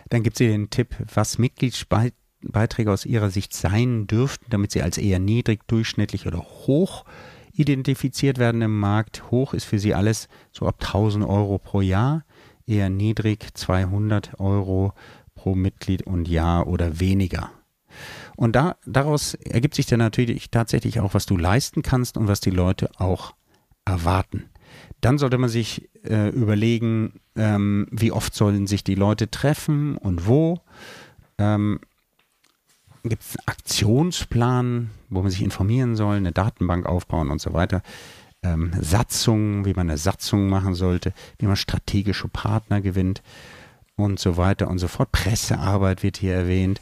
[0.09, 4.97] dann gibt sie den Tipp, was Mitgliedsbeiträge aus ihrer Sicht sein dürften, damit sie als
[4.97, 7.05] eher niedrig, durchschnittlich oder hoch
[7.53, 9.31] identifiziert werden im Markt.
[9.31, 12.23] Hoch ist für sie alles so ab 1000 Euro pro Jahr.
[12.67, 14.93] Eher niedrig, 200 Euro
[15.35, 17.51] pro Mitglied und Jahr oder weniger.
[18.35, 22.39] Und da, daraus ergibt sich dann natürlich tatsächlich auch, was du leisten kannst und was
[22.39, 23.33] die Leute auch
[23.85, 24.49] erwarten.
[25.01, 30.27] Dann sollte man sich äh, überlegen, ähm, wie oft sollen sich die Leute treffen und
[30.27, 30.59] wo.
[31.37, 31.79] Ähm,
[33.03, 37.81] Gibt es einen Aktionsplan, wo man sich informieren soll, eine Datenbank aufbauen und so weiter.
[38.53, 43.21] Ähm, Satzungen, wie man eine Satzung machen sollte, wie man strategische Partner gewinnt
[43.95, 45.11] und so weiter und so fort.
[45.11, 46.81] Pressearbeit wird hier erwähnt.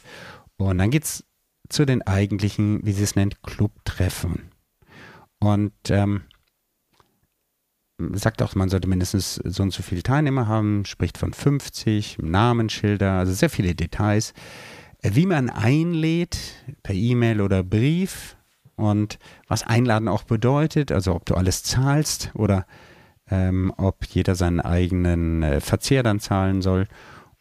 [0.58, 1.24] Und dann geht es
[1.68, 4.50] zu den eigentlichen, wie sie es nennt, Clubtreffen.
[5.40, 6.22] Und ähm,
[8.12, 13.12] sagt auch, man sollte mindestens so und so viele Teilnehmer haben, spricht von 50, Namensschilder,
[13.12, 14.34] also sehr viele Details.
[15.02, 16.38] Wie man einlädt,
[16.82, 18.35] per E-Mail oder Brief
[18.76, 22.66] und was Einladen auch bedeutet, also ob du alles zahlst oder
[23.30, 26.86] ähm, ob jeder seinen eigenen äh, Verzehr dann zahlen soll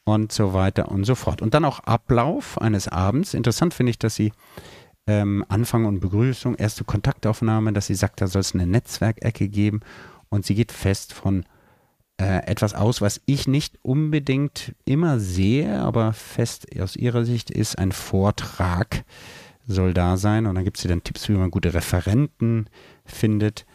[0.04, 1.42] und so weiter und so fort.
[1.42, 3.34] Und dann auch Ablauf eines Abends.
[3.34, 4.32] Interessant finde ich, dass sie
[5.08, 9.82] ähm, Anfang und Begrüßung, erste Kontaktaufnahme, dass sie sagt, da soll es eine Netzwerkecke geben
[10.30, 11.46] und sie geht fest von
[12.18, 17.78] äh, etwas aus, was ich nicht unbedingt immer sehe, aber fest aus ihrer Sicht ist
[17.78, 19.04] ein Vortrag
[19.68, 22.70] soll da sein und dann gibt sie dann Tipps, wie man gute Referenten
[23.06, 23.66] findet.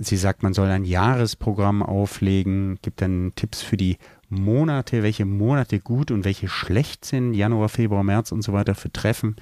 [0.00, 3.98] Sie sagt, man soll ein Jahresprogramm auflegen, gibt dann Tipps für die
[4.28, 8.92] Monate, welche Monate gut und welche schlecht sind, Januar, Februar, März und so weiter für
[8.92, 9.36] Treffen,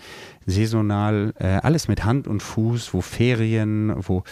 [0.46, 4.22] saisonal, äh, alles mit Hand und Fuß, wo Ferien, wo,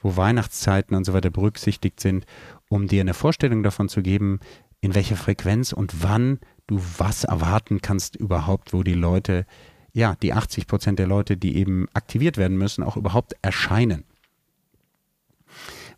[0.00, 2.24] wo Weihnachtszeiten und so weiter berücksichtigt sind,
[2.68, 4.38] um dir eine Vorstellung davon zu geben,
[4.80, 9.46] in welcher Frequenz und wann du was erwarten kannst überhaupt, wo die Leute,
[9.94, 14.04] ja, die 80 Prozent der Leute, die eben aktiviert werden müssen, auch überhaupt erscheinen.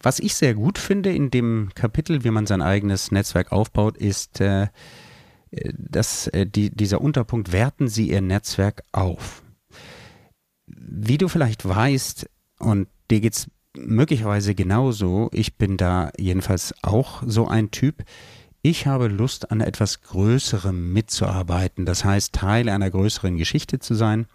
[0.03, 4.41] Was ich sehr gut finde in dem Kapitel, wie man sein eigenes Netzwerk aufbaut, ist
[4.41, 4.69] äh,
[5.51, 9.43] dass äh, die, dieser Unterpunkt, werten Sie Ihr Netzwerk auf.
[10.67, 12.29] Wie du vielleicht weißt,
[12.59, 18.05] und dir geht es möglicherweise genauso, ich bin da jedenfalls auch so ein Typ,
[18.69, 24.27] ich habe Lust, an etwas Größerem mitzuarbeiten, das heißt, Teil einer größeren Geschichte zu sein.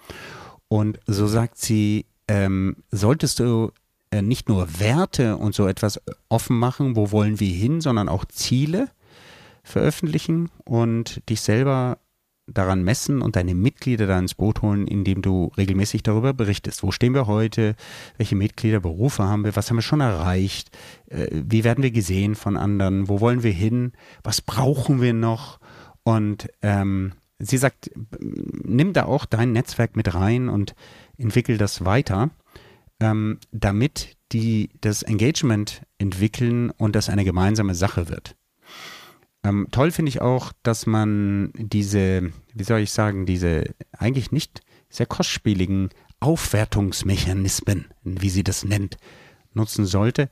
[0.69, 3.73] Und so sagt sie, ähm, solltest du
[4.09, 8.23] äh, nicht nur Werte und so etwas offen machen, wo wollen wir hin, sondern auch
[8.23, 8.87] Ziele
[9.63, 11.97] veröffentlichen und dich selber
[12.53, 16.83] daran messen und deine Mitglieder da ins Boot holen, indem du regelmäßig darüber berichtest.
[16.83, 17.75] Wo stehen wir heute?
[18.17, 19.55] Welche Mitgliederberufe haben wir?
[19.55, 20.75] Was haben wir schon erreicht?
[21.07, 23.09] Äh, wie werden wir gesehen von anderen?
[23.09, 23.93] Wo wollen wir hin?
[24.23, 25.59] Was brauchen wir noch?
[26.03, 30.75] Und ähm, sie sagt, nimm da auch dein Netzwerk mit rein und
[31.17, 32.31] entwickel das weiter
[33.01, 38.35] ähm, damit die das Engagement entwickeln und das eine gemeinsame Sache wird.
[39.43, 44.61] Ähm, toll finde ich auch, dass man diese, wie soll ich sagen, diese eigentlich nicht
[44.89, 48.97] sehr kostspieligen Aufwertungsmechanismen, wie sie das nennt,
[49.53, 50.29] nutzen sollte.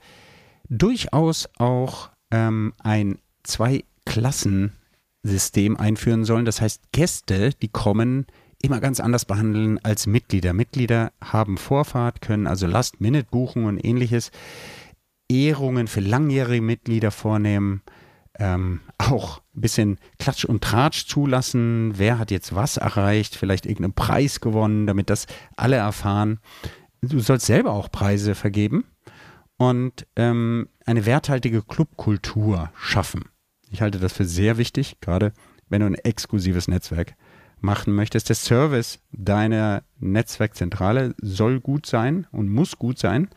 [0.69, 6.45] Durchaus auch ähm, ein Zwei-Klassen-System einführen sollen.
[6.45, 8.27] Das heißt, Gäste, die kommen,
[8.61, 10.53] immer ganz anders behandeln als Mitglieder.
[10.53, 14.29] Mitglieder haben Vorfahrt, können also Last-Minute buchen und ähnliches.
[15.29, 17.81] Ehrungen für langjährige Mitglieder vornehmen.
[18.39, 21.93] Ähm, auch ein bisschen Klatsch und Tratsch zulassen.
[21.97, 23.35] Wer hat jetzt was erreicht?
[23.35, 26.39] Vielleicht irgendeinen Preis gewonnen, damit das alle erfahren.
[27.01, 28.85] Du sollst selber auch Preise vergeben
[29.57, 33.25] und ähm, eine werthaltige Clubkultur schaffen.
[33.69, 35.33] Ich halte das für sehr wichtig, gerade
[35.67, 37.15] wenn du ein exklusives Netzwerk
[37.59, 38.29] machen möchtest.
[38.29, 43.29] Der Service deiner Netzwerkzentrale soll gut sein und muss gut sein.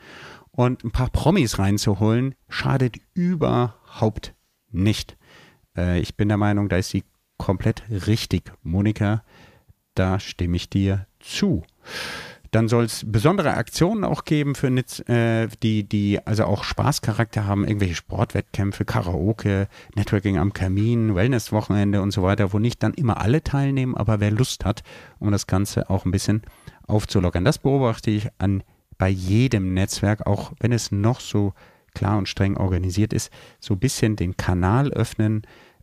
[0.53, 4.35] Und ein paar Promis reinzuholen, schadet überhaupt
[4.73, 5.17] nicht.
[5.77, 7.05] Äh, ich bin der Meinung, da ist sie
[7.39, 9.23] komplett richtig, Monika.
[9.95, 11.63] Da stimme ich dir zu.
[12.53, 17.47] Dann soll es besondere Aktionen auch geben für Nitz, äh, die, die also auch Spaßcharakter
[17.47, 23.23] haben, irgendwelche Sportwettkämpfe, Karaoke, Networking am Kamin, Wellnesswochenende und so weiter, wo nicht dann immer
[23.23, 24.83] alle teilnehmen, aber wer Lust hat,
[25.19, 26.43] um das Ganze auch ein bisschen
[26.87, 27.45] aufzulockern.
[27.45, 28.63] Das beobachte ich an
[28.99, 31.55] bei jedem Netzwerk, auch wenn es noch so
[31.95, 35.43] klar und streng organisiert ist, so ein bisschen den Kanal öffnen,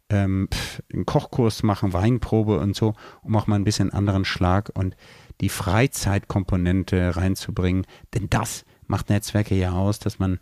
[0.10, 0.50] ähm,
[0.92, 4.96] einen Kochkurs machen, Weinprobe und so, um auch mal ein bisschen anderen Schlag und
[5.42, 7.86] die Freizeitkomponente reinzubringen.
[8.14, 10.40] Denn das macht Netzwerke ja aus, dass man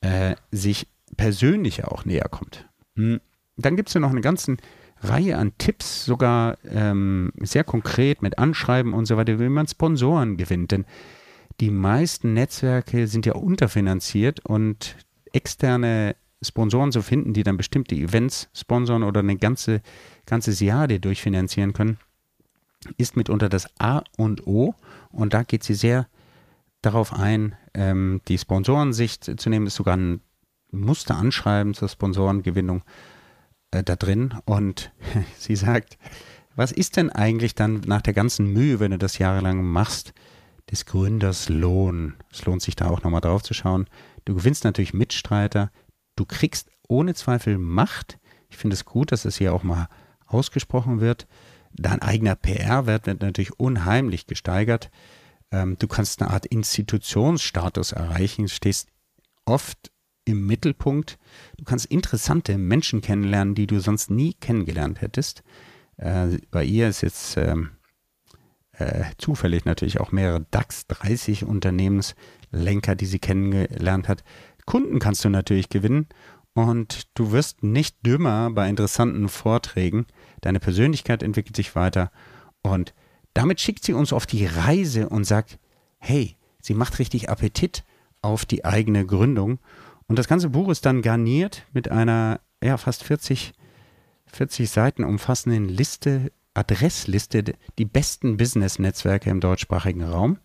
[0.00, 2.68] äh, sich persönlich auch näher kommt.
[2.96, 3.20] Hm.
[3.56, 4.56] Dann gibt es ja noch eine ganze
[5.00, 10.36] Reihe an Tipps, sogar ähm, sehr konkret mit Anschreiben und so weiter, wie man Sponsoren
[10.36, 10.72] gewinnt.
[10.72, 10.86] Denn
[11.60, 14.96] die meisten Netzwerke sind ja unterfinanziert und
[15.38, 19.82] externe Sponsoren zu finden, die dann bestimmte Events sponsern oder eine ganze,
[20.26, 21.98] ganzes Jahr dir durchfinanzieren können,
[22.96, 24.74] ist mitunter das A und O.
[25.10, 26.08] Und da geht sie sehr
[26.82, 30.20] darauf ein, ähm, die Sponsorensicht zu nehmen, ist sogar ein
[30.70, 32.82] Musteranschreiben zur Sponsorengewinnung
[33.70, 34.34] äh, da drin.
[34.44, 34.92] Und
[35.38, 35.98] sie sagt,
[36.56, 40.12] was ist denn eigentlich dann nach der ganzen Mühe, wenn du das jahrelang machst,
[40.70, 42.14] des Gründers Lohn?
[42.32, 43.86] Es lohnt sich da auch nochmal drauf zu schauen.
[44.28, 45.70] Du gewinnst natürlich Mitstreiter,
[46.14, 48.18] du kriegst ohne Zweifel Macht.
[48.50, 49.88] Ich finde es gut, dass es hier auch mal
[50.26, 51.26] ausgesprochen wird.
[51.72, 54.90] Dein eigener PR-Wert wird natürlich unheimlich gesteigert.
[55.50, 58.90] Ähm, du kannst eine Art Institutionsstatus erreichen, stehst
[59.46, 59.90] oft
[60.26, 61.18] im Mittelpunkt.
[61.56, 65.42] Du kannst interessante Menschen kennenlernen, die du sonst nie kennengelernt hättest.
[65.96, 67.70] Äh, bei ihr ist jetzt ähm,
[68.72, 71.44] äh, zufällig natürlich auch mehrere DAX 30
[72.52, 74.24] Unternehmenslenker, die sie kennengelernt hat.
[74.66, 76.06] Kunden kannst du natürlich gewinnen
[76.54, 80.06] und du wirst nicht dümmer bei interessanten Vorträgen.
[80.40, 82.10] Deine Persönlichkeit entwickelt sich weiter
[82.62, 82.94] und
[83.34, 85.58] damit schickt sie uns auf die Reise und sagt,
[85.98, 87.84] hey, sie macht richtig Appetit
[88.20, 89.58] auf die eigene Gründung.
[90.06, 93.52] Und das ganze Buch ist dann garniert mit einer ja, fast 40,
[94.26, 97.44] 40 Seiten umfassenden Liste, Adressliste,
[97.78, 100.38] die besten Business-Netzwerke im deutschsprachigen Raum.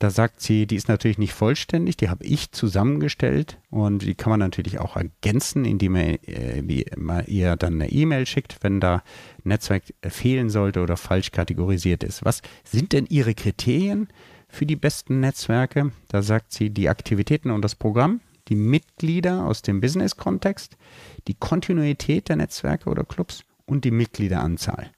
[0.00, 4.30] Da sagt sie, die ist natürlich nicht vollständig, die habe ich zusammengestellt und die kann
[4.30, 9.02] man natürlich auch ergänzen, indem man, äh, ihr dann eine E-Mail schickt, wenn da
[9.44, 12.24] Netzwerk fehlen sollte oder falsch kategorisiert ist.
[12.24, 14.08] Was sind denn ihre Kriterien
[14.48, 15.92] für die besten Netzwerke?
[16.08, 20.78] Da sagt sie die Aktivitäten und das Programm, die Mitglieder aus dem Business-Kontext,
[21.28, 24.92] die Kontinuität der Netzwerke oder Clubs und die Mitgliederanzahl.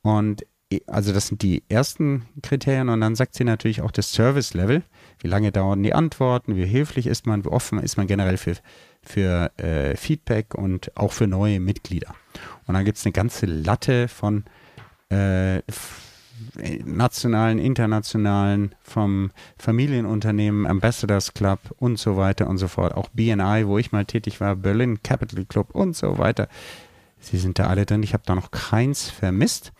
[0.00, 0.46] Und
[0.86, 4.82] also das sind die ersten Kriterien und dann sagt sie natürlich auch das Service-Level.
[5.18, 8.54] Wie lange dauern die Antworten, wie höflich ist man, wie offen ist man generell für,
[9.02, 12.14] für äh, Feedback und auch für neue Mitglieder.
[12.66, 14.44] Und dann gibt es eine ganze Latte von
[15.10, 15.60] äh,
[16.84, 22.94] nationalen, internationalen, vom Familienunternehmen, Ambassadors Club und so weiter und so fort.
[22.94, 26.48] Auch BNI, wo ich mal tätig war, Berlin Capital Club und so weiter.
[27.20, 28.02] Sie sind da alle drin.
[28.02, 29.72] Ich habe da noch keins vermisst.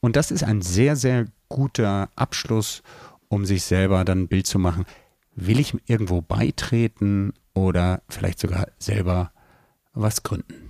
[0.00, 2.82] Und das ist ein sehr, sehr guter Abschluss,
[3.28, 4.86] um sich selber dann ein Bild zu machen.
[5.34, 9.32] Will ich irgendwo beitreten oder vielleicht sogar selber
[9.92, 10.68] was gründen?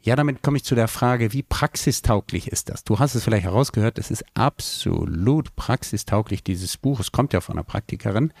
[0.00, 2.84] Ja, damit komme ich zu der Frage, wie praxistauglich ist das?
[2.84, 7.00] Du hast es vielleicht herausgehört, es ist absolut praxistauglich, dieses Buch.
[7.00, 8.32] Es kommt ja von einer Praktikerin.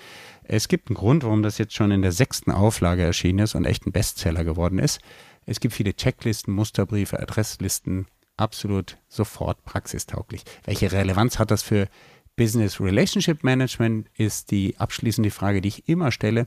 [0.44, 3.64] Es gibt einen Grund, warum das jetzt schon in der sechsten Auflage erschienen ist und
[3.64, 5.00] echt ein Bestseller geworden ist.
[5.46, 8.06] Es gibt viele Checklisten, Musterbriefe, Adresslisten,
[8.38, 10.44] absolut sofort praxistauglich.
[10.64, 11.88] Welche Relevanz hat das für
[12.36, 16.46] Business Relationship Management, ist die abschließende Frage, die ich immer stelle,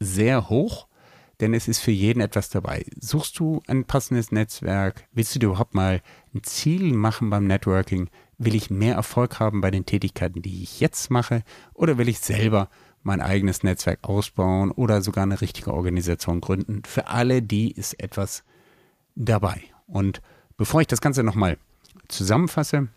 [0.00, 0.88] sehr hoch,
[1.40, 2.84] denn es ist für jeden etwas dabei.
[3.00, 5.06] Suchst du ein passendes Netzwerk?
[5.12, 6.02] Willst du dir überhaupt mal
[6.34, 8.10] ein Ziel machen beim Networking?
[8.38, 11.44] Will ich mehr Erfolg haben bei den Tätigkeiten, die ich jetzt mache?
[11.74, 12.68] Oder will ich selber
[13.02, 16.82] mein eigenes Netzwerk ausbauen oder sogar eine richtige Organisation gründen?
[16.84, 18.42] Für alle die ist etwas
[19.14, 19.62] dabei.
[19.86, 20.20] Und
[20.58, 21.56] Bevor ich das Ganze nochmal
[22.08, 22.88] zusammenfasse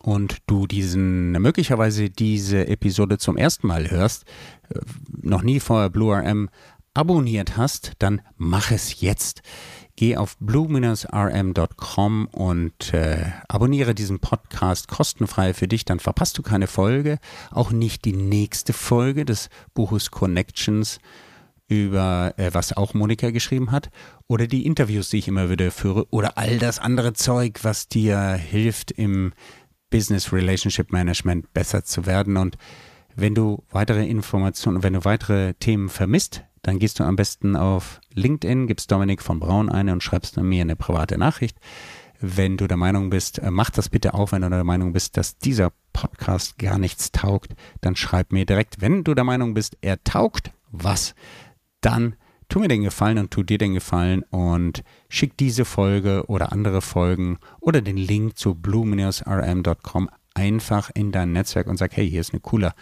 [0.00, 4.24] und du diesen möglicherweise diese Episode zum ersten Mal hörst,
[4.68, 4.80] äh,
[5.22, 6.50] noch nie vorher BlueRM
[6.92, 9.42] abonniert hast, dann mach es jetzt.
[9.94, 16.66] Geh auf blue-rm.com und äh, abonniere diesen Podcast kostenfrei für dich, dann verpasst du keine
[16.66, 17.18] Folge,
[17.50, 20.98] auch nicht die nächste Folge des Buches Connections
[21.68, 23.90] über äh, was auch Monika geschrieben hat
[24.28, 28.32] oder die Interviews, die ich immer wieder führe oder all das andere Zeug, was dir
[28.32, 29.32] hilft im
[29.90, 32.56] Business Relationship Management besser zu werden und
[33.18, 38.00] wenn du weitere Informationen, wenn du weitere Themen vermisst, dann gehst du am besten auf
[38.12, 41.58] LinkedIn, gibst Dominik von Braun ein und schreibst mir eine private Nachricht.
[42.20, 45.16] Wenn du der Meinung bist, äh, mach das bitte auf, wenn du der Meinung bist,
[45.16, 48.80] dass dieser Podcast gar nichts taugt, dann schreib mir direkt.
[48.80, 51.14] Wenn du der Meinung bist, er taugt was,
[51.86, 52.16] dann
[52.48, 56.82] tu mir den Gefallen und tu dir den Gefallen und schick diese Folge oder andere
[56.82, 62.32] Folgen oder den Link zu blue-rm.com einfach in dein Netzwerk und sag, hey, hier ist
[62.32, 62.74] eine cooler,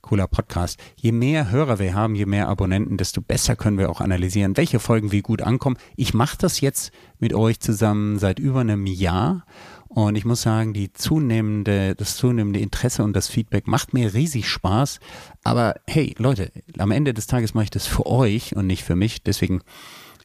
[0.00, 0.78] cooler Podcast.
[0.96, 4.78] Je mehr Hörer wir haben, je mehr Abonnenten, desto besser können wir auch analysieren, welche
[4.78, 5.76] Folgen wie gut ankommen.
[5.96, 9.44] Ich mache das jetzt mit euch zusammen seit über einem Jahr
[9.92, 14.48] und ich muss sagen, die zunehmende, das zunehmende Interesse und das Feedback macht mir riesig
[14.48, 15.00] Spaß.
[15.42, 18.94] Aber hey, Leute, am Ende des Tages mache ich das für euch und nicht für
[18.94, 19.24] mich.
[19.24, 19.62] Deswegen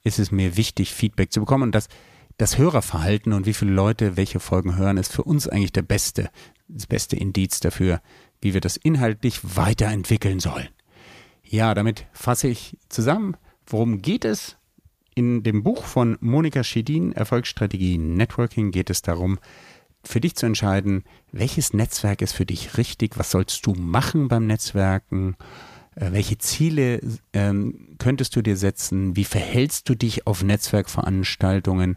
[0.03, 1.63] ist es mir wichtig, Feedback zu bekommen.
[1.63, 1.87] Und das,
[2.37, 6.29] das Hörerverhalten und wie viele Leute welche Folgen hören, ist für uns eigentlich der beste,
[6.67, 8.01] das beste Indiz dafür,
[8.41, 10.69] wie wir das inhaltlich weiterentwickeln sollen.
[11.41, 13.35] Ja, damit fasse ich zusammen.
[13.65, 14.57] worum geht es?
[15.15, 19.39] In dem Buch von Monika Schedin, Erfolgsstrategie Networking, geht es darum,
[20.03, 24.45] für dich zu entscheiden, welches Netzwerk ist für dich richtig, was sollst du machen beim
[24.45, 25.37] Netzwerken,
[25.95, 26.99] äh, welche Ziele
[27.31, 31.95] ähm, könntest du dir setzen, wie verhältst du dich auf Netzwerkveranstaltungen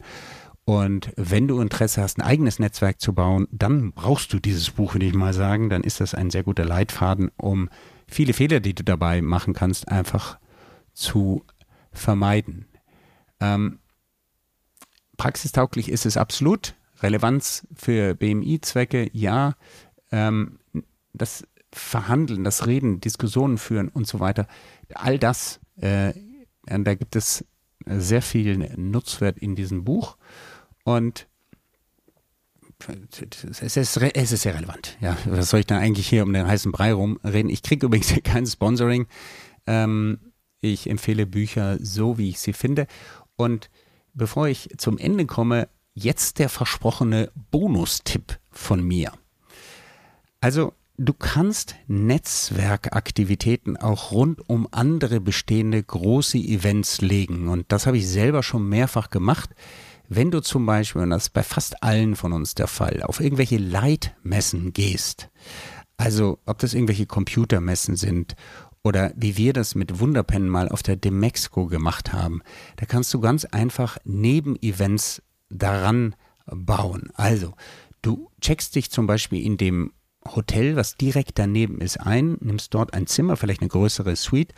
[0.64, 4.94] und wenn du Interesse hast, ein eigenes Netzwerk zu bauen, dann brauchst du dieses Buch,
[4.94, 7.68] würde ich mal sagen, dann ist das ein sehr guter Leitfaden, um
[8.06, 10.38] viele Fehler, die du dabei machen kannst, einfach
[10.92, 11.42] zu
[11.90, 12.66] vermeiden.
[13.40, 13.78] Ähm,
[15.16, 16.74] praxistauglich ist es absolut.
[17.00, 19.54] Relevanz für BMI-Zwecke, ja.
[20.10, 20.58] Ähm,
[21.12, 24.46] das Verhandeln, das Reden, Diskussionen führen und so weiter,
[24.94, 26.14] all das, äh,
[26.64, 27.44] da gibt es
[27.86, 30.16] sehr viel Nutzwert in diesem Buch
[30.84, 31.26] und
[33.60, 34.96] es ist, es ist sehr relevant.
[35.00, 37.50] Ja, was soll ich da eigentlich hier um den heißen Brei rumreden?
[37.50, 39.06] Ich kriege übrigens kein Sponsoring.
[39.66, 42.86] Ähm, ich empfehle Bücher so, wie ich sie finde.
[43.38, 43.70] Und
[44.14, 49.12] bevor ich zum Ende komme, jetzt der versprochene Bonustipp von mir.
[50.40, 57.48] Also, du kannst Netzwerkaktivitäten auch rund um andere bestehende große Events legen.
[57.48, 59.50] Und das habe ich selber schon mehrfach gemacht.
[60.08, 63.20] Wenn du zum Beispiel, und das ist bei fast allen von uns der Fall, auf
[63.20, 65.30] irgendwelche Leitmessen gehst,
[65.96, 68.36] also ob das irgendwelche Computermessen sind
[68.88, 72.40] oder wie wir das mit Wunderpennen mal auf der Demexco gemacht haben,
[72.76, 76.16] da kannst du ganz einfach Nebenevents daran
[76.46, 77.10] bauen.
[77.12, 77.52] Also,
[78.00, 79.92] du checkst dich zum Beispiel in dem
[80.34, 84.54] Hotel, was direkt daneben ist, ein, nimmst dort ein Zimmer, vielleicht eine größere Suite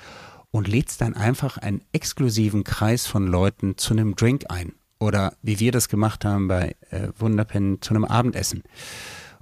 [0.52, 4.74] und lädst dann einfach einen exklusiven Kreis von Leuten zu einem Drink ein.
[5.00, 8.62] Oder wie wir das gemacht haben bei äh, Wunderpen zu einem Abendessen.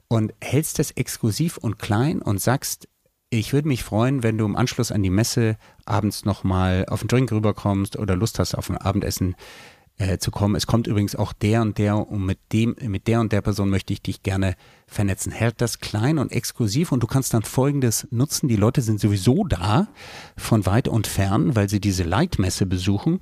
[0.09, 2.89] Und hältst es exklusiv und klein und sagst,
[3.31, 7.09] ich würde mich freuen, wenn du im Anschluss an die Messe abends nochmal auf einen
[7.09, 9.37] Drink rüberkommst oder Lust hast auf ein Abendessen
[9.99, 10.55] äh, zu kommen.
[10.55, 13.69] Es kommt übrigens auch der und der und mit dem, mit der und der Person
[13.69, 14.55] möchte ich dich gerne
[14.87, 15.31] vernetzen.
[15.31, 18.49] Hält das klein und exklusiv und du kannst dann folgendes nutzen.
[18.49, 19.89] Die Leute sind sowieso da
[20.37, 23.21] von weit und fern, weil sie diese Leitmesse besuchen.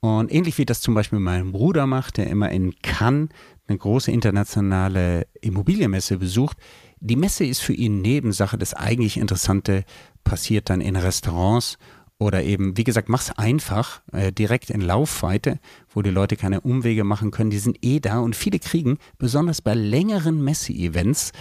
[0.00, 3.28] Und ähnlich wie das zum Beispiel mein Bruder macht, der immer in Cannes
[3.68, 6.56] eine große internationale Immobilienmesse besucht,
[7.04, 8.56] die Messe ist für ihn Nebensache.
[8.56, 9.84] Das eigentlich Interessante
[10.22, 11.76] passiert dann in Restaurants
[12.18, 15.58] oder eben, wie gesagt, mach's einfach, äh, direkt in Laufweite,
[15.92, 17.50] wo die Leute keine Umwege machen können.
[17.50, 21.32] Die sind eh da und viele kriegen, besonders bei längeren Messe-Events,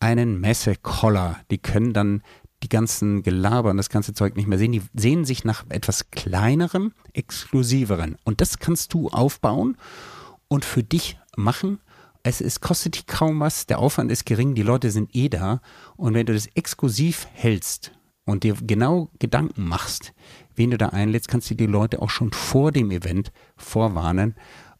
[0.00, 1.38] einen Messekoller.
[1.52, 2.22] Die können dann
[2.64, 4.72] die ganzen Gelaber und das ganze Zeug nicht mehr sehen.
[4.72, 8.16] Die sehen sich nach etwas kleinerem, exklusiveren.
[8.24, 9.76] Und das kannst du aufbauen
[10.48, 11.78] und für dich machen
[12.24, 15.60] es, es kostet dich kaum was, der Aufwand ist gering, die Leute sind eh da.
[15.96, 17.92] Und wenn du das exklusiv hältst
[18.24, 20.14] und dir genau Gedanken machst,
[20.56, 24.34] wen du da einlädst, kannst du die Leute auch schon vor dem Event vorwarnen.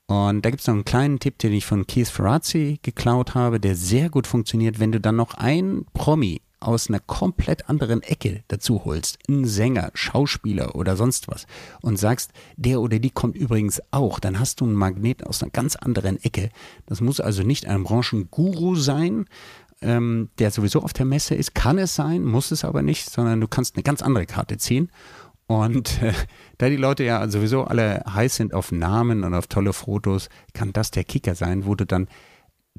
[0.06, 3.60] Und da gibt es noch einen kleinen Tipp, den ich von Keith Ferrazzi geklaut habe,
[3.60, 4.80] der sehr gut funktioniert.
[4.80, 9.90] Wenn du dann noch ein Promi aus einer komplett anderen Ecke dazu holst, einen Sänger,
[9.94, 11.46] Schauspieler oder sonst was
[11.82, 15.50] und sagst, der oder die kommt übrigens auch, dann hast du einen Magnet aus einer
[15.50, 16.50] ganz anderen Ecke.
[16.86, 19.26] Das muss also nicht ein Branchenguru sein,
[19.82, 23.40] ähm, der sowieso auf der Messe ist, kann es sein, muss es aber nicht, sondern
[23.40, 24.90] du kannst eine ganz andere Karte ziehen.
[25.46, 26.12] Und äh,
[26.58, 30.72] da die Leute ja sowieso alle heiß sind auf Namen und auf tolle Fotos, kann
[30.72, 32.08] das der Kicker sein, wo du dann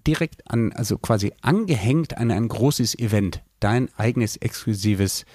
[0.05, 5.25] direkt an, also quasi angehängt an ein großes Event, dein eigenes exklusives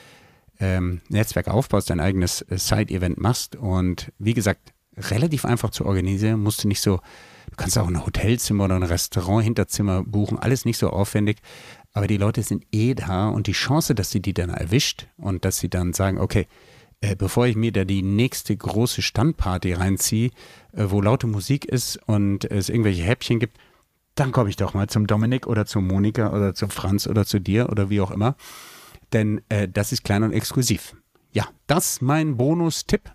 [0.59, 6.43] ähm, Netzwerk aufbaust, dein eigenes äh, Side-Event machst und wie gesagt, relativ einfach zu organisieren,
[6.43, 7.01] musst du nicht so,
[7.51, 11.39] du kannst auch ein Hotelzimmer oder ein Restaurant-Hinterzimmer buchen, alles nicht so aufwendig,
[11.93, 15.45] aber die Leute sind eh da und die Chance, dass sie die dann erwischt und
[15.45, 16.47] dass sie dann sagen, okay,
[17.01, 20.31] äh, bevor ich mir da die nächste große Standparty reinziehe,
[20.73, 23.59] äh, wo laute Musik ist und es irgendwelche Häppchen gibt,
[24.15, 27.41] dann komme ich doch mal zum Dominik oder zu Monika oder zu Franz oder zu
[27.41, 28.37] dir oder wie auch immer.
[29.13, 30.97] Denn äh, das ist klein und exklusiv.
[31.33, 33.11] Ja, das mein Bonus-Tipp.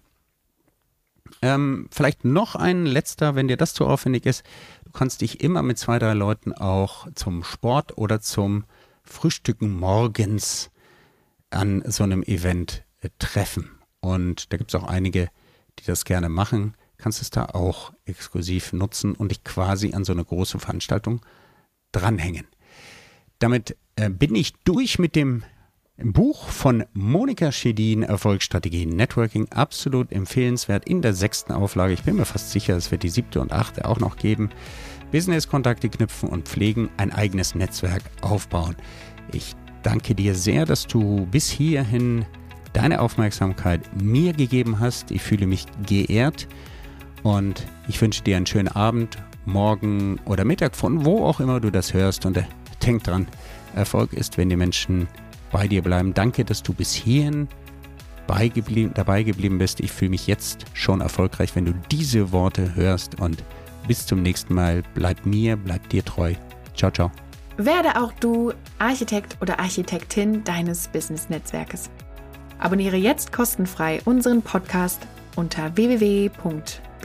[1.42, 4.44] Ähm, vielleicht noch ein letzter, wenn dir das zu aufwendig ist.
[4.86, 8.64] Du kannst dich immer mit zwei, drei Leuten auch zum Sport oder zum
[9.04, 10.72] Frühstücken morgens
[11.50, 13.70] an so einem Event äh, treffen.
[14.00, 15.30] Und da gibt es auch einige,
[15.80, 16.76] die das gerne machen
[17.06, 21.22] kannst es da auch exklusiv nutzen und dich quasi an so eine große Veranstaltung
[21.92, 22.48] dranhängen.
[23.38, 25.44] Damit äh, bin ich durch mit dem
[25.98, 31.94] Buch von Monika Schedin, Erfolgsstrategie Networking, absolut empfehlenswert in der sechsten Auflage.
[31.94, 34.50] Ich bin mir fast sicher, es wird die siebte und achte auch noch geben.
[35.12, 38.76] Business-Kontakte knüpfen und pflegen, ein eigenes Netzwerk aufbauen.
[39.32, 42.26] Ich danke dir sehr, dass du bis hierhin
[42.74, 45.12] deine Aufmerksamkeit mir gegeben hast.
[45.12, 46.48] Ich fühle mich geehrt
[47.26, 51.72] und ich wünsche dir einen schönen Abend, morgen oder Mittag, von wo auch immer du
[51.72, 52.24] das hörst.
[52.28, 52.44] Und äh,
[52.86, 53.28] denk dran,
[53.74, 55.08] Erfolg ist, wenn die Menschen
[55.52, 56.14] bei dir bleiben.
[56.14, 57.48] Danke, dass du bis hierhin
[58.28, 59.80] beigeblieben, dabei geblieben bist.
[59.80, 63.20] Ich fühle mich jetzt schon erfolgreich, wenn du diese Worte hörst.
[63.20, 63.44] Und
[63.88, 64.84] bis zum nächsten Mal.
[64.94, 66.36] Bleib mir, bleib dir treu.
[66.76, 67.12] Ciao, ciao.
[67.58, 71.90] Werde auch du Architekt oder Architektin deines Business-Netzwerkes.
[72.60, 75.02] Abonniere jetzt kostenfrei unseren Podcast
[75.36, 75.76] unter